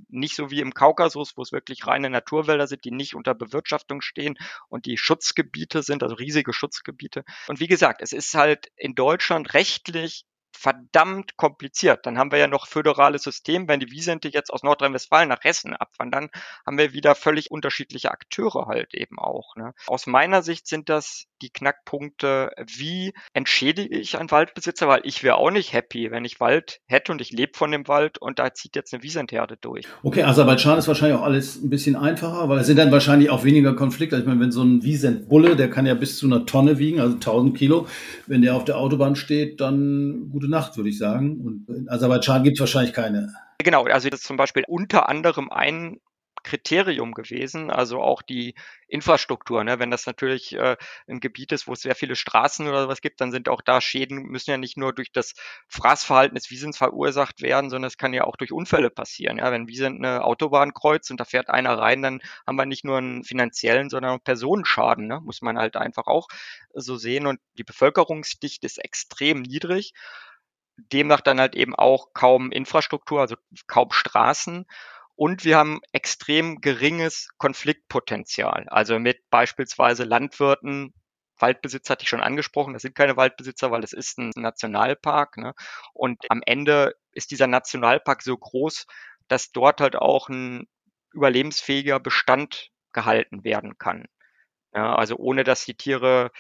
nicht 0.10 0.36
so 0.36 0.52
wie 0.52 0.62
im 0.62 0.74
Kaukasus, 0.74 1.38
wo 1.38 1.42
es 1.42 1.52
wirklich 1.52 1.88
reine 1.88 2.10
Naturwälder 2.10 2.68
sind, 2.68 2.86
die 2.86 2.92
nicht 2.92 3.16
unter 3.16 3.34
Bewirtschaftung 3.34 4.02
stehen 4.02 4.38
und 4.70 4.86
die 4.86 4.98
Schutzgebiete 4.98 5.84
sind, 5.84 6.04
also 6.04 6.16
riesige 6.16 6.54
Schutzgebiete. 6.54 7.24
Und 7.48 7.60
wie 7.60 7.68
gesagt, 7.68 8.02
es 8.02 8.13
ist 8.13 8.34
halt 8.36 8.72
in 8.76 8.96
Deutschland 8.96 9.54
rechtlich 9.54 10.26
verdammt 10.58 11.38
kompliziert. 11.38 12.06
Dann 12.06 12.17
haben 12.17 12.32
wir 12.32 12.39
ja 12.39 12.48
noch 12.48 12.67
föderales 12.67 13.24
System. 13.24 13.67
Wenn 13.67 13.80
die 13.80 13.91
Wiesente 13.91 14.28
jetzt 14.28 14.52
aus 14.52 14.63
Nordrhein-Westfalen 14.63 15.30
nach 15.30 15.43
Hessen 15.43 15.74
abwandern, 15.76 16.30
haben 16.65 16.78
wir 16.78 16.93
wieder 16.93 17.15
völlig 17.15 17.52
unterschiedliche 17.52 18.12
Akteure 18.12 18.67
halt 18.67 18.93
eben 18.93 19.20
auch. 19.20 19.56
Ne? 19.56 19.74
Aus 19.86 20.08
meiner 20.08 20.41
Sicht 20.41 20.67
sind 20.67 20.89
das 20.89 21.26
die 21.41 21.50
Knackpunkte, 21.50 22.52
wie 22.65 23.13
entschädige 23.34 23.96
ich 23.96 24.17
einen 24.17 24.32
Waldbesitzer, 24.32 24.88
weil 24.88 25.02
ich 25.04 25.24
wäre 25.24 25.36
auch 25.36 25.52
nicht 25.52 25.74
happy, 25.74 26.10
wenn 26.10 26.26
ich 26.26 26.39
Wald 26.39 26.80
hätte 26.88 27.12
und 27.12 27.22
ich 27.22 27.32
lebe 27.32 27.52
von 27.56 27.72
dem 27.72 27.88
Wald 27.88 28.17
und 28.17 28.39
da 28.39 28.54
zieht 28.54 28.76
jetzt 28.76 28.93
eine 28.93 29.04
Wiesentherde 29.04 29.58
durch. 29.62 29.86
Okay, 30.02 30.24
Aserbaidschan 30.24 30.80
ist 30.80 30.88
wahrscheinlich 30.88 31.20
auch 31.20 31.24
alles 31.24 31.62
ein 31.62 31.70
bisschen 31.70 31.96
einfacher, 31.96 32.50
weil 32.50 32.60
es 32.60 32.67
sind 32.67 32.78
dann 32.78 32.91
wahrscheinlich 32.91 33.30
auch 33.30 33.43
weniger 33.43 33.76
Konflikte. 33.76 34.17
Ich 34.17 34.26
meine, 34.26 34.39
wenn 34.39 34.52
so 34.52 34.63
ein 34.63 34.84
Wiesentbulle, 34.84 35.56
der 35.56 35.70
kann 35.70 35.86
ja 35.86 35.93
bis 35.93 36.17
zu 36.17 36.26
einer 36.26 36.46
Tonne 36.46 36.80
wiegen, 36.80 37.00
also 37.00 37.13
1000 37.15 37.56
Kilo, 37.56 37.88
wenn 38.26 38.41
der 38.41 38.56
auf 38.56 38.65
der 38.65 38.78
Autobahn 38.78 39.15
steht, 39.15 39.62
dann 39.62 40.30
gute 40.32 40.47
Nacht, 40.50 40.78
würde 40.78 40.90
ich 40.90 40.98
sagen. 40.98 41.42
Und 41.42 41.70
in 41.70 41.90
Aserbaidschan 41.90 42.44
gibt 42.44 42.58
es 42.58 42.60
wahrscheinlich 42.60 42.94
keine. 42.94 43.34
Genau, 43.60 43.86
also 43.86 44.10
das 44.10 44.22
ist 44.22 44.28
zum 44.28 44.38
Beispiel 44.38 44.64
unter 44.68 45.10
anderem 45.10 45.52
ein 45.52 46.00
Kriterium 46.48 47.14
gewesen, 47.14 47.70
also 47.70 48.02
auch 48.02 48.22
die 48.22 48.56
Infrastruktur. 48.88 49.66
Ne? 49.66 49.80
Wenn 49.80 49.92
das 49.92 50.06
natürlich 50.06 50.54
äh, 50.56 50.78
ein 51.08 51.20
Gebiet 51.20 51.52
ist, 51.52 51.68
wo 51.68 51.74
es 51.74 51.82
sehr 51.82 51.96
viele 51.96 52.16
Straßen 52.16 52.68
oder 52.68 52.88
was 52.88 53.02
gibt, 53.02 53.20
dann 53.20 53.32
sind 53.34 53.50
auch 53.50 53.62
da 53.62 53.82
Schäden, 53.82 54.24
müssen 54.24 54.52
ja 54.52 54.58
nicht 54.58 54.78
nur 54.78 54.94
durch 54.94 55.12
das 55.12 55.34
Fraßverhalten 55.68 56.36
des 56.36 56.50
Wiesens 56.50 56.78
verursacht 56.78 57.42
werden, 57.42 57.70
sondern 57.70 57.88
es 57.88 57.98
kann 57.98 58.14
ja 58.14 58.24
auch 58.24 58.38
durch 58.38 58.54
Unfälle 58.54 58.90
passieren. 58.90 59.40
Ja? 59.40 59.52
Wenn 59.52 59.68
Wiesent 59.68 59.98
eine 59.98 60.24
Autobahn 60.24 60.74
kreuzt 60.74 61.12
und 61.12 61.20
da 61.20 61.26
fährt 61.26 61.50
einer 61.50 61.78
rein, 61.78 62.02
dann 62.02 62.22
haben 62.46 62.56
wir 62.56 62.66
nicht 62.66 62.86
nur 62.86 62.98
einen 62.98 63.26
finanziellen, 63.26 63.90
sondern 63.90 64.18
auch 64.18 64.24
Personenschaden. 64.24 65.06
Ne? 65.06 65.20
Muss 65.20 65.42
man 65.42 65.58
halt 65.58 65.76
einfach 65.76 66.08
auch 66.08 66.30
so 66.74 66.96
sehen. 66.96 67.28
Und 67.28 67.42
die 67.58 67.66
Bevölkerungsdichte 67.66 68.66
ist 68.66 68.78
extrem 68.78 69.42
niedrig 69.42 69.94
demnach 70.78 71.22
dann 71.22 71.40
halt 71.40 71.56
eben 71.56 71.76
auch 71.76 72.13
kaum 72.13 72.52
Infrastruktur, 72.52 73.22
also 73.22 73.36
kaum 73.68 73.92
Straßen. 73.92 74.66
Und 75.16 75.46
wir 75.46 75.58
haben 75.58 75.82
extrem 75.92 76.62
geringes 76.62 77.30
Konfliktpotenzial. 77.38 78.68
Also 78.70 79.00
mit 79.00 79.30
beispielsweise 79.32 80.04
Landwirten, 80.04 80.94
Waldbesitzer 81.40 81.94
hatte 81.94 82.04
ich 82.04 82.10
schon 82.10 82.22
angesprochen, 82.22 82.74
das 82.74 82.84
sind 82.84 82.96
keine 82.96 83.18
Waldbesitzer, 83.18 83.72
weil 83.72 83.84
es 83.84 83.94
ist 83.94 84.18
ein 84.20 84.32
Nationalpark. 84.36 85.38
Ne? 85.38 85.54
Und 85.94 86.20
am 86.30 86.42
Ende 86.46 86.94
ist 87.12 87.32
dieser 87.32 87.48
Nationalpark 87.48 88.22
so 88.22 88.38
groß, 88.38 88.86
dass 89.28 89.52
dort 89.52 89.82
halt 89.82 89.96
auch 89.96 90.30
ein 90.30 90.68
überlebensfähiger 91.13 92.00
Bestand 92.00 92.70
gehalten 92.94 93.44
werden 93.44 93.78
kann. 93.78 94.06
Ja, 94.74 94.96
also 94.96 95.16
ohne 95.16 95.44
dass 95.44 95.66
die 95.66 95.76
Tiere 95.76 96.32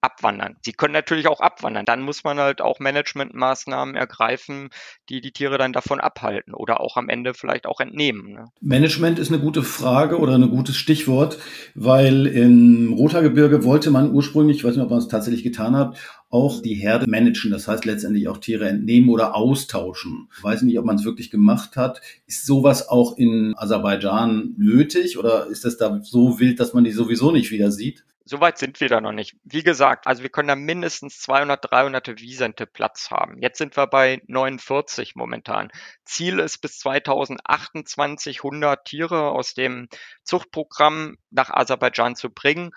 abwandern. 0.00 0.56
Sie 0.62 0.72
können 0.72 0.92
natürlich 0.92 1.26
auch 1.26 1.40
abwandern. 1.40 1.84
Dann 1.84 2.00
muss 2.00 2.24
man 2.24 2.38
halt 2.38 2.60
auch 2.60 2.78
Managementmaßnahmen 2.80 3.94
ergreifen, 3.94 4.70
die 5.08 5.20
die 5.20 5.32
Tiere 5.32 5.58
dann 5.58 5.72
davon 5.72 6.00
abhalten 6.00 6.54
oder 6.54 6.80
auch 6.80 6.96
am 6.96 7.08
Ende 7.08 7.34
vielleicht 7.34 7.66
auch 7.66 7.80
entnehmen. 7.80 8.32
Ne? 8.32 8.44
Management 8.60 9.18
ist 9.18 9.32
eine 9.32 9.40
gute 9.40 9.62
Frage 9.62 10.18
oder 10.18 10.34
ein 10.34 10.50
gutes 10.50 10.76
Stichwort, 10.76 11.38
weil 11.74 12.26
im 12.26 12.94
Rothaargebirge 12.94 13.64
wollte 13.64 13.90
man 13.90 14.12
ursprünglich, 14.12 14.58
ich 14.58 14.64
weiß 14.64 14.76
nicht, 14.76 14.84
ob 14.84 14.90
man 14.90 14.98
es 14.98 15.08
tatsächlich 15.08 15.42
getan 15.42 15.76
hat, 15.76 15.96
auch 16.30 16.62
die 16.62 16.74
Herde 16.74 17.10
managen, 17.10 17.50
das 17.50 17.66
heißt 17.66 17.84
letztendlich 17.84 18.28
auch 18.28 18.38
Tiere 18.38 18.68
entnehmen 18.68 19.10
oder 19.10 19.34
austauschen. 19.34 20.28
Ich 20.36 20.42
weiß 20.42 20.62
nicht, 20.62 20.78
ob 20.78 20.84
man 20.84 20.96
es 20.96 21.04
wirklich 21.04 21.30
gemacht 21.30 21.76
hat. 21.76 22.00
Ist 22.26 22.46
sowas 22.46 22.88
auch 22.88 23.18
in 23.18 23.54
Aserbaidschan 23.56 24.54
nötig 24.56 25.18
oder 25.18 25.46
ist 25.48 25.64
es 25.64 25.76
da 25.76 26.00
so 26.02 26.38
wild, 26.38 26.60
dass 26.60 26.72
man 26.72 26.84
die 26.84 26.92
sowieso 26.92 27.32
nicht 27.32 27.50
wieder 27.50 27.72
sieht? 27.72 28.04
Soweit 28.24 28.58
sind 28.58 28.80
wir 28.80 28.88
da 28.88 29.00
noch 29.00 29.10
nicht. 29.10 29.34
Wie 29.42 29.64
gesagt, 29.64 30.06
also 30.06 30.22
wir 30.22 30.30
können 30.30 30.46
da 30.46 30.54
mindestens 30.54 31.18
200, 31.18 31.72
300 31.72 32.20
Wiesente 32.20 32.64
Platz 32.64 33.10
haben. 33.10 33.42
Jetzt 33.42 33.58
sind 33.58 33.76
wir 33.76 33.88
bei 33.88 34.22
49 34.28 35.16
momentan. 35.16 35.72
Ziel 36.04 36.38
ist 36.38 36.58
bis 36.58 36.78
2028 36.78 38.44
100 38.44 38.84
Tiere 38.84 39.30
aus 39.30 39.54
dem 39.54 39.88
Zuchtprogramm 40.22 41.16
nach 41.30 41.50
Aserbaidschan 41.50 42.14
zu 42.14 42.30
bringen, 42.30 42.70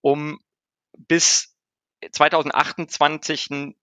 um 0.00 0.40
bis 0.96 1.54
2028 2.10 3.50
einen 3.50 3.74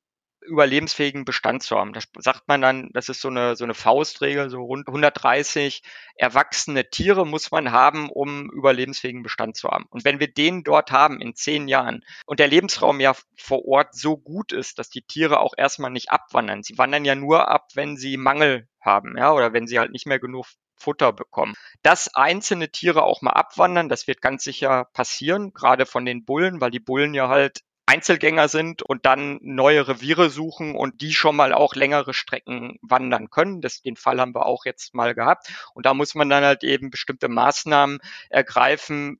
überlebensfähigen 0.45 1.25
Bestand 1.25 1.63
zu 1.63 1.75
haben. 1.75 1.93
Das 1.93 2.05
sagt 2.19 2.47
man 2.47 2.61
dann, 2.61 2.89
das 2.93 3.09
ist 3.09 3.21
so 3.21 3.27
eine, 3.27 3.55
so 3.55 3.63
eine 3.63 3.73
Faustregel, 3.73 4.49
so 4.49 4.61
rund 4.61 4.87
130 4.87 5.81
erwachsene 6.15 6.89
Tiere 6.89 7.25
muss 7.25 7.51
man 7.51 7.71
haben, 7.71 8.09
um 8.09 8.49
überlebensfähigen 8.51 9.23
Bestand 9.23 9.57
zu 9.57 9.69
haben. 9.69 9.85
Und 9.89 10.05
wenn 10.05 10.19
wir 10.19 10.31
den 10.31 10.63
dort 10.63 10.91
haben 10.91 11.19
in 11.19 11.35
zehn 11.35 11.67
Jahren 11.67 12.03
und 12.25 12.39
der 12.39 12.47
Lebensraum 12.47 12.99
ja 12.99 13.13
vor 13.37 13.65
Ort 13.67 13.95
so 13.95 14.17
gut 14.17 14.51
ist, 14.51 14.79
dass 14.79 14.89
die 14.89 15.01
Tiere 15.01 15.39
auch 15.39 15.53
erstmal 15.57 15.91
nicht 15.91 16.11
abwandern. 16.11 16.63
Sie 16.63 16.77
wandern 16.77 17.05
ja 17.05 17.15
nur 17.15 17.49
ab, 17.49 17.69
wenn 17.73 17.97
sie 17.97 18.17
Mangel 18.17 18.67
haben, 18.79 19.17
ja, 19.17 19.33
oder 19.33 19.53
wenn 19.53 19.67
sie 19.67 19.79
halt 19.79 19.91
nicht 19.91 20.05
mehr 20.05 20.19
genug 20.19 20.45
Futter 20.77 21.13
bekommen. 21.13 21.55
Dass 21.81 22.13
einzelne 22.13 22.69
Tiere 22.69 23.03
auch 23.03 23.21
mal 23.21 23.31
abwandern, 23.31 23.89
das 23.89 24.07
wird 24.07 24.21
ganz 24.21 24.43
sicher 24.43 24.85
passieren, 24.93 25.53
gerade 25.53 25.85
von 25.85 26.05
den 26.05 26.25
Bullen, 26.25 26.61
weil 26.61 26.71
die 26.71 26.79
Bullen 26.79 27.13
ja 27.13 27.29
halt 27.29 27.61
Einzelgänger 27.87 28.47
sind 28.47 28.81
und 28.81 29.05
dann 29.05 29.39
neue 29.41 29.87
Reviere 29.87 30.29
suchen 30.29 30.75
und 30.75 31.01
die 31.01 31.13
schon 31.13 31.35
mal 31.35 31.53
auch 31.53 31.75
längere 31.75 32.13
Strecken 32.13 32.79
wandern 32.81 33.29
können. 33.29 33.61
Das, 33.61 33.81
den 33.81 33.95
Fall 33.95 34.19
haben 34.19 34.33
wir 34.33 34.47
auch 34.47 34.65
jetzt 34.65 34.95
mal 34.95 35.13
gehabt. 35.13 35.51
Und 35.73 35.85
da 35.85 35.93
muss 35.93 36.15
man 36.15 36.29
dann 36.29 36.43
halt 36.43 36.63
eben 36.63 36.89
bestimmte 36.89 37.27
Maßnahmen 37.27 37.99
ergreifen, 38.29 39.19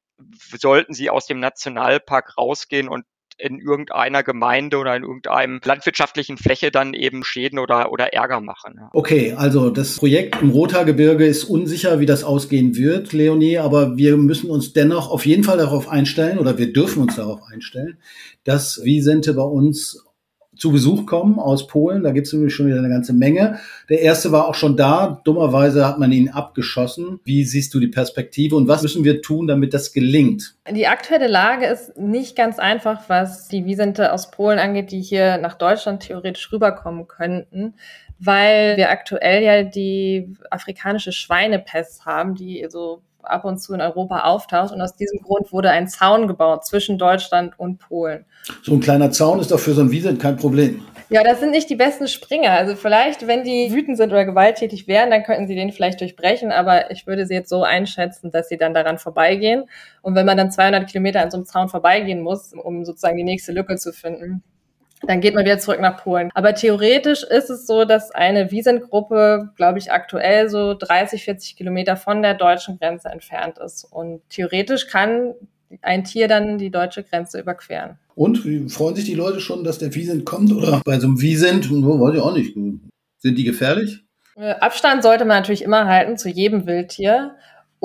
sollten 0.58 0.93
sie 0.93 1.10
aus 1.10 1.28
dem 1.28 1.39
Nationalpark 1.39 2.38
rausgehen 2.38 2.88
und 2.88 3.06
in 3.38 3.60
irgendeiner 3.60 4.24
Gemeinde 4.24 4.78
oder 4.78 4.95
in 4.95 5.04
irgendeinem 5.04 5.60
landwirtschaftlichen 5.63 6.38
Fläche 6.38 6.71
dann 6.71 6.93
eben 6.93 7.24
Schäden 7.24 7.60
oder, 7.60 7.91
oder 7.91 8.13
Ärger 8.13 8.39
machen. 8.39 8.80
Okay, 8.93 9.34
also 9.34 9.69
das 9.69 9.98
Projekt 9.98 10.41
im 10.41 10.52
Rothaargebirge 10.52 11.26
ist 11.26 11.43
unsicher, 11.43 12.00
wie 12.00 12.06
das 12.06 12.24
ausgehen 12.24 12.76
wird, 12.76 13.13
Leonie, 13.13 13.58
aber 13.58 13.98
wir 13.98 14.17
müssen 14.17 14.50
uns 14.50 14.74
dennoch 14.74 15.10
auf 15.10 15.26
jeden 15.26 15.43
Fall 15.43 15.58
darauf 15.58 15.89
einstellen 15.89 16.39
oder 16.39 16.58
wir 16.58 16.71
dürfen 16.71 17.04
uns 17.04 17.15
darauf 17.15 17.41
einstellen, 17.52 17.98
dass 18.43 18.84
Wiesente 18.84 19.34
bei 19.34 19.43
uns 19.43 20.06
zu 20.58 20.72
Besuch 20.72 21.06
kommen 21.06 21.39
aus 21.39 21.68
Polen. 21.68 22.04
Da 22.04 22.12
gibt 22.12 22.28
es 22.28 22.34
nämlich 22.34 22.54
schon 22.54 22.68
wieder 22.68 22.80
eine 22.80 22.89
ganze 22.89 23.13
Menge. 23.13 23.60
Der 23.89 24.02
erste 24.02 24.32
war 24.32 24.48
auch 24.48 24.56
schon 24.56 24.78
da. 24.78 25.22
Dummerweise 25.24 25.88
hat 25.88 26.00
man 26.00 26.12
ihn 26.12 26.30
abgeschossen. 26.30 27.20
Wie 27.24 27.44
siehst 27.44 27.74
du 27.74 27.80
die 27.80 27.88
Perspektive 27.88 28.56
und 28.56 28.68
was 28.68 28.82
müssen 28.82 29.04
wir 29.04 29.22
tun, 29.22 29.48
damit 29.48 29.74
das 29.74 29.94
gelingt? 29.94 30.56
Die 30.70 30.88
aktuelle 30.88 31.28
Lage 31.28 31.65
ist 31.65 31.98
nicht 31.98 32.36
ganz 32.36 32.60
einfach, 32.60 33.04
was 33.08 33.48
die 33.48 33.65
Wiesente 33.65 34.12
aus 34.12 34.32
Polen 34.32 34.60
angeht, 34.60 34.91
die 34.91 35.02
hier 35.02 35.38
nach 35.38 35.56
Deutschland 35.56 36.04
theoretisch 36.04 36.52
rüberkommen 36.52 37.08
könnten, 37.08 37.76
weil 38.20 38.78
wir 38.78 38.89
aktuell 38.89 39.44
ja 39.44 39.63
die 39.63 40.34
afrikanische 40.50 41.12
Schweinepest 41.12 42.06
haben, 42.06 42.36
die 42.36 42.65
so 42.70 43.02
ab 43.26 43.46
und 43.46 43.60
zu 43.60 43.74
in 43.74 43.82
Europa 43.82 44.22
auftaucht. 44.22 44.74
Und 44.74 44.82
aus 44.82 44.96
diesem 44.96 45.20
Grund 45.20 45.52
wurde 45.52 45.70
ein 45.70 45.88
Zaun 45.88 46.28
gebaut 46.28 46.66
zwischen 46.66 46.98
Deutschland 46.98 47.60
und 47.60 47.80
Polen. 47.80 48.26
So 48.64 48.74
ein 48.74 48.80
kleiner 48.80 49.12
Zaun 49.12 49.40
ist 49.40 49.52
doch 49.52 49.60
für 49.60 49.74
so 49.74 49.82
ein 49.82 49.92
Wiesent 49.92 50.22
kein 50.22 50.38
Problem. 50.38 50.82
Ja, 51.10 51.24
das 51.24 51.40
sind 51.40 51.52
nicht 51.52 51.70
die 51.70 51.76
besten 51.76 52.08
Springer. 52.08 52.52
Also 52.52 52.76
vielleicht, 52.76 53.28
wenn 53.28 53.44
die 53.44 53.72
wütend 53.72 53.98
sind 53.98 54.12
oder 54.12 54.26
gewalttätig 54.26 54.88
wären, 54.88 55.12
dann 55.12 55.24
könnten 55.24 55.48
sie 55.48 55.56
den 55.56 55.72
vielleicht 55.72 56.02
durchbrechen. 56.02 56.52
Aber 56.52 56.90
ich 56.90 57.06
würde 57.06 57.28
sie 57.28 57.36
jetzt 57.36 57.50
so 57.50 57.64
einschätzen, 57.64 58.32
dass 58.32 58.50
sie 58.50 58.58
dann 58.58 58.74
daran 58.74 58.98
vorbeigehen. 58.98 59.66
Und 60.02 60.16
wenn 60.16 60.26
man 60.26 60.38
dann 60.38 60.52
200 60.52 60.88
Kilometer 60.88 61.22
an 61.22 61.30
so 61.30 61.38
einem 61.38 61.46
Zaun 61.46 61.70
vorbeigehen 61.70 62.22
muss, 62.22 62.54
um 62.54 62.86
sozusagen 62.86 63.18
die 63.18 63.24
nächste 63.24 63.52
Lücke 63.52 63.76
zu 63.78 63.94
finden, 63.94 64.44
dann 65.08 65.22
geht 65.22 65.36
man 65.36 65.46
wieder 65.46 65.60
zurück 65.60 65.80
nach 65.80 66.04
Polen. 66.04 66.30
Aber 66.34 66.54
theoretisch 66.54 67.24
ist 67.24 67.50
es 67.50 67.68
so, 67.68 67.86
dass 67.86 68.12
eine 68.12 68.52
Wiesentgruppe, 68.52 69.50
glaube 69.56 69.80
ich, 69.80 69.91
aktuell 69.91 70.50
so 70.50 70.74
30, 70.74 71.24
40 71.24 71.56
Kilometer 71.56 71.96
von 71.96 72.22
der 72.22 72.34
deutschen 72.34 72.78
Grenze 72.80 73.10
entfernt 73.10 73.58
ist. 73.58 73.86
Und 73.86 74.22
theoretisch 74.30 74.88
kann 74.88 75.34
ein 75.82 76.04
Tier 76.04 76.28
dann 76.28 76.58
die 76.58 76.72
deutsche 76.72 77.04
Grenze 77.04 77.39
überqueren. 77.39 77.98
Und 78.15 78.39
freuen 78.72 78.96
sich 78.96 79.06
die 79.06 79.13
Leute 79.13 79.39
schon, 79.39 79.63
dass 79.63 79.78
der 79.78 79.94
Wiesent 79.94 80.26
kommt? 80.26 80.52
Oder 80.54 80.82
bei 80.86 81.00
so 81.00 81.08
einem 81.08 81.22
Wiesent, 81.22 81.70
weiß 81.70 82.15
ich 82.15 82.22
auch 82.22 82.34
nicht. 82.34 82.56
Sind 83.18 83.38
die 83.38 83.44
gefährlich? 83.44 84.06
Äh, 84.38 84.52
Abstand 84.60 85.04
sollte 85.04 85.26
man 85.26 85.38
natürlich 85.38 85.63
immer 85.63 85.86
halten 85.86 86.18
zu 86.18 86.30
jedem 86.30 86.65
Wildtier. 86.65 87.36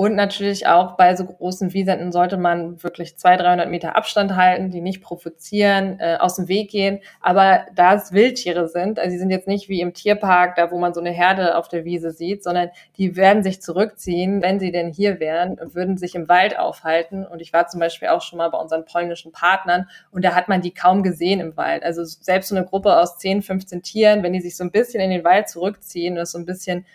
Und 0.01 0.15
natürlich 0.15 0.65
auch 0.65 0.97
bei 0.97 1.15
so 1.15 1.25
großen 1.25 1.73
Wiesenten 1.73 2.11
sollte 2.11 2.35
man 2.35 2.81
wirklich 2.81 3.17
200, 3.17 3.45
300 3.45 3.69
Meter 3.69 3.95
Abstand 3.95 4.35
halten, 4.35 4.71
die 4.71 4.81
nicht 4.81 5.03
provozieren, 5.03 5.99
äh, 5.99 6.17
aus 6.19 6.37
dem 6.37 6.47
Weg 6.47 6.71
gehen. 6.71 7.01
Aber 7.19 7.67
da 7.75 7.93
es 7.93 8.11
Wildtiere 8.11 8.67
sind, 8.67 8.97
also 8.97 9.11
sie 9.11 9.19
sind 9.19 9.29
jetzt 9.29 9.47
nicht 9.47 9.69
wie 9.69 9.79
im 9.79 9.93
Tierpark, 9.93 10.55
da 10.55 10.71
wo 10.71 10.79
man 10.79 10.95
so 10.95 11.01
eine 11.01 11.11
Herde 11.11 11.55
auf 11.55 11.67
der 11.67 11.85
Wiese 11.85 12.09
sieht, 12.09 12.43
sondern 12.43 12.71
die 12.97 13.15
werden 13.15 13.43
sich 13.43 13.61
zurückziehen, 13.61 14.41
wenn 14.41 14.59
sie 14.59 14.71
denn 14.71 14.91
hier 14.91 15.19
wären, 15.19 15.59
würden 15.61 15.97
sich 15.97 16.15
im 16.15 16.27
Wald 16.27 16.57
aufhalten. 16.57 17.23
Und 17.23 17.39
ich 17.39 17.53
war 17.53 17.67
zum 17.67 17.79
Beispiel 17.79 18.07
auch 18.07 18.23
schon 18.23 18.37
mal 18.37 18.49
bei 18.49 18.57
unseren 18.57 18.85
polnischen 18.85 19.31
Partnern 19.31 19.87
und 20.09 20.25
da 20.25 20.33
hat 20.33 20.47
man 20.49 20.61
die 20.61 20.73
kaum 20.73 21.03
gesehen 21.03 21.39
im 21.39 21.55
Wald. 21.57 21.83
Also 21.83 22.03
selbst 22.05 22.49
so 22.49 22.55
eine 22.55 22.65
Gruppe 22.65 22.97
aus 22.97 23.19
10, 23.19 23.43
15 23.43 23.83
Tieren, 23.83 24.23
wenn 24.23 24.33
die 24.33 24.41
sich 24.41 24.57
so 24.57 24.63
ein 24.63 24.71
bisschen 24.71 24.99
in 24.99 25.11
den 25.11 25.23
Wald 25.23 25.47
zurückziehen 25.47 26.17
es 26.17 26.31
so 26.31 26.39
ein 26.39 26.45
bisschen 26.47 26.87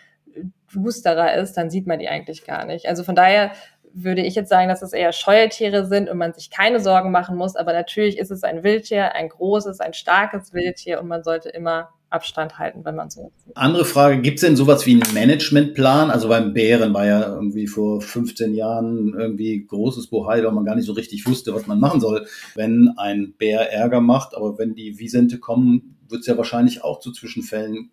dusterer 0.73 1.35
ist, 1.35 1.53
dann 1.53 1.69
sieht 1.69 1.87
man 1.87 1.99
die 1.99 2.09
eigentlich 2.09 2.45
gar 2.45 2.65
nicht. 2.65 2.87
Also 2.87 3.03
von 3.03 3.15
daher 3.15 3.51
würde 3.93 4.21
ich 4.21 4.35
jetzt 4.35 4.49
sagen, 4.49 4.69
dass 4.69 4.81
es 4.81 4.93
eher 4.93 5.11
Scheuertiere 5.11 5.85
sind 5.85 6.09
und 6.09 6.17
man 6.17 6.33
sich 6.33 6.49
keine 6.51 6.79
Sorgen 6.79 7.11
machen 7.11 7.35
muss. 7.35 7.55
Aber 7.55 7.73
natürlich 7.73 8.17
ist 8.17 8.31
es 8.31 8.43
ein 8.43 8.63
Wildtier, 8.63 9.15
ein 9.15 9.29
großes, 9.29 9.79
ein 9.79 9.93
starkes 9.93 10.53
Wildtier 10.53 10.99
und 10.99 11.07
man 11.07 11.23
sollte 11.23 11.49
immer 11.49 11.89
Abstand 12.09 12.57
halten, 12.57 12.85
wenn 12.85 12.95
man 12.95 13.09
so. 13.09 13.31
Andere 13.55 13.83
Frage, 13.83 14.21
gibt 14.21 14.35
es 14.35 14.41
denn 14.41 14.55
sowas 14.55 14.85
wie 14.85 14.93
einen 14.93 15.13
Managementplan? 15.13 16.09
Also 16.09 16.29
beim 16.29 16.53
Bären 16.53 16.93
war 16.93 17.05
ja 17.05 17.27
irgendwie 17.27 17.67
vor 17.67 18.01
15 18.01 18.53
Jahren 18.53 19.13
irgendwie 19.17 19.65
großes 19.65 20.07
Bohai, 20.07 20.43
weil 20.43 20.51
man 20.51 20.63
gar 20.63 20.75
nicht 20.75 20.85
so 20.85 20.93
richtig 20.93 21.27
wusste, 21.27 21.53
was 21.53 21.67
man 21.67 21.79
machen 21.79 21.99
soll, 21.99 22.25
wenn 22.55 22.93
ein 22.97 23.33
Bär 23.37 23.71
Ärger 23.73 23.99
macht. 23.99 24.35
Aber 24.35 24.57
wenn 24.57 24.73
die 24.73 24.99
Wiesente 24.99 25.37
kommen, 25.39 25.97
wird 26.07 26.21
es 26.21 26.27
ja 26.27 26.37
wahrscheinlich 26.37 26.83
auch 26.83 26.99
zu 27.01 27.11
Zwischenfällen 27.11 27.91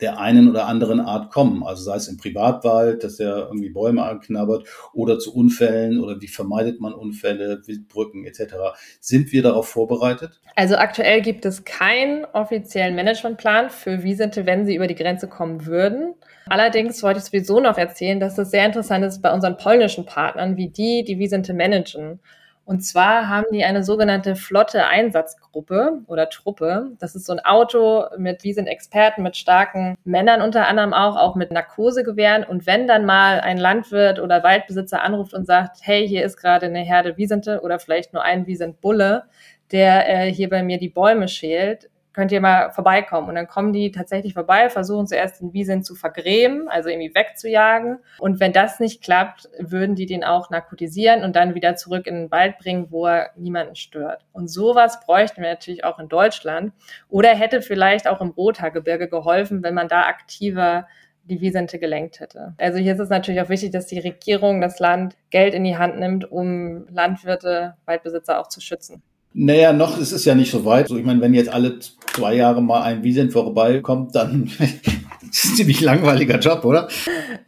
der 0.00 0.18
einen 0.18 0.50
oder 0.50 0.66
anderen 0.66 1.00
Art 1.00 1.30
kommen. 1.30 1.62
Also 1.62 1.84
sei 1.84 1.96
es 1.96 2.08
im 2.08 2.16
Privatwald, 2.16 3.04
dass 3.04 3.20
er 3.20 3.46
irgendwie 3.46 3.70
Bäume 3.70 4.02
anknabbert 4.02 4.66
oder 4.92 5.18
zu 5.18 5.34
Unfällen 5.34 6.00
oder 6.00 6.20
wie 6.20 6.28
vermeidet 6.28 6.80
man 6.80 6.92
Unfälle, 6.92 7.62
Wildbrücken 7.66 8.24
etc. 8.24 8.54
Sind 9.00 9.32
wir 9.32 9.42
darauf 9.42 9.68
vorbereitet? 9.68 10.40
Also 10.56 10.76
aktuell 10.76 11.22
gibt 11.22 11.44
es 11.44 11.64
keinen 11.64 12.24
offiziellen 12.24 12.96
Managementplan 12.96 13.70
für 13.70 14.02
Wiesente, 14.02 14.44
wenn 14.44 14.66
sie 14.66 14.74
über 14.74 14.86
die 14.86 14.94
Grenze 14.96 15.28
kommen 15.28 15.66
würden. 15.66 16.14
Allerdings 16.46 17.02
wollte 17.02 17.20
ich 17.20 17.24
sowieso 17.24 17.60
noch 17.60 17.78
erzählen, 17.78 18.18
dass 18.18 18.38
es 18.38 18.50
sehr 18.50 18.66
interessant 18.66 19.04
ist 19.04 19.22
bei 19.22 19.32
unseren 19.32 19.56
polnischen 19.56 20.04
Partnern, 20.04 20.56
wie 20.56 20.68
die 20.68 21.04
die 21.04 21.18
Wiesente 21.18 21.54
managen. 21.54 22.20
Und 22.64 22.80
zwar 22.80 23.28
haben 23.28 23.46
die 23.52 23.64
eine 23.64 23.82
sogenannte 23.82 24.36
flotte 24.36 24.86
Einsatzgruppe 24.86 26.02
oder 26.06 26.30
Truppe. 26.30 26.92
Das 27.00 27.16
ist 27.16 27.26
so 27.26 27.32
ein 27.32 27.44
Auto 27.44 28.04
mit, 28.16 28.44
wie 28.44 28.52
sind 28.52 28.68
Experten, 28.68 29.22
mit 29.22 29.36
starken 29.36 29.96
Männern 30.04 30.40
unter 30.42 30.68
anderem 30.68 30.94
auch, 30.94 31.16
auch 31.16 31.34
mit 31.34 31.50
Narkosegewehren. 31.50 32.44
Und 32.44 32.66
wenn 32.66 32.86
dann 32.86 33.04
mal 33.04 33.40
ein 33.40 33.58
Landwirt 33.58 34.20
oder 34.20 34.44
Waldbesitzer 34.44 35.02
anruft 35.02 35.34
und 35.34 35.44
sagt, 35.46 35.78
hey, 35.82 36.06
hier 36.06 36.24
ist 36.24 36.36
gerade 36.36 36.66
eine 36.66 36.80
Herde 36.80 37.16
Wiesente 37.16 37.60
oder 37.62 37.80
vielleicht 37.80 38.12
nur 38.12 38.22
ein 38.22 38.46
Wiesent-Bulle, 38.46 39.24
der 39.72 40.08
äh, 40.08 40.32
hier 40.32 40.48
bei 40.48 40.62
mir 40.62 40.78
die 40.78 40.88
Bäume 40.88 41.26
schält, 41.28 41.90
könnt 42.12 42.32
ihr 42.32 42.40
mal 42.40 42.70
vorbeikommen. 42.70 43.28
Und 43.28 43.34
dann 43.34 43.46
kommen 43.46 43.72
die 43.72 43.90
tatsächlich 43.90 44.34
vorbei, 44.34 44.68
versuchen 44.68 45.06
zuerst 45.06 45.40
den 45.40 45.52
Wiesen 45.52 45.82
zu 45.82 45.94
vergrämen, 45.94 46.68
also 46.68 46.88
irgendwie 46.88 47.14
wegzujagen. 47.14 47.98
Und 48.18 48.40
wenn 48.40 48.52
das 48.52 48.80
nicht 48.80 49.02
klappt, 49.02 49.48
würden 49.58 49.94
die 49.94 50.06
den 50.06 50.24
auch 50.24 50.50
narkotisieren 50.50 51.24
und 51.24 51.36
dann 51.36 51.54
wieder 51.54 51.76
zurück 51.76 52.06
in 52.06 52.14
den 52.14 52.30
Wald 52.30 52.58
bringen, 52.58 52.88
wo 52.90 53.06
er 53.06 53.30
niemanden 53.36 53.76
stört. 53.76 54.24
Und 54.32 54.48
sowas 54.48 55.00
bräuchten 55.00 55.42
wir 55.42 55.50
natürlich 55.50 55.84
auch 55.84 55.98
in 55.98 56.08
Deutschland. 56.08 56.72
Oder 57.08 57.30
hätte 57.30 57.62
vielleicht 57.62 58.06
auch 58.08 58.20
im 58.20 58.30
Rothaargebirge 58.30 59.08
geholfen, 59.08 59.62
wenn 59.62 59.74
man 59.74 59.88
da 59.88 60.02
aktiver 60.02 60.86
die 61.24 61.40
Wiesente 61.40 61.78
gelenkt 61.78 62.20
hätte. 62.20 62.54
Also 62.58 62.78
hier 62.78 62.94
ist 62.94 62.98
es 62.98 63.08
natürlich 63.08 63.40
auch 63.40 63.48
wichtig, 63.48 63.70
dass 63.70 63.86
die 63.86 64.00
Regierung, 64.00 64.60
das 64.60 64.80
Land 64.80 65.16
Geld 65.30 65.54
in 65.54 65.64
die 65.64 65.76
Hand 65.76 65.98
nimmt, 65.98 66.30
um 66.30 66.86
Landwirte, 66.88 67.76
Waldbesitzer 67.84 68.40
auch 68.40 68.48
zu 68.48 68.60
schützen. 68.60 69.02
Naja, 69.34 69.72
noch 69.72 69.98
ist 69.98 70.12
es 70.12 70.24
ja 70.24 70.34
nicht 70.34 70.50
so 70.50 70.64
weit. 70.64 70.88
So, 70.88 70.96
ich 70.96 71.04
meine, 71.04 71.20
wenn 71.20 71.34
jetzt 71.34 71.52
alle 71.52 71.78
zwei 71.78 72.34
Jahre 72.34 72.62
mal 72.62 72.82
ein 72.82 73.02
Wiesent 73.02 73.32
vorbeikommt, 73.32 74.14
dann 74.14 74.50
Das 75.32 75.44
ist 75.44 75.50
ein 75.50 75.56
ziemlich 75.56 75.80
langweiliger 75.80 76.38
Job, 76.38 76.64
oder? 76.64 76.88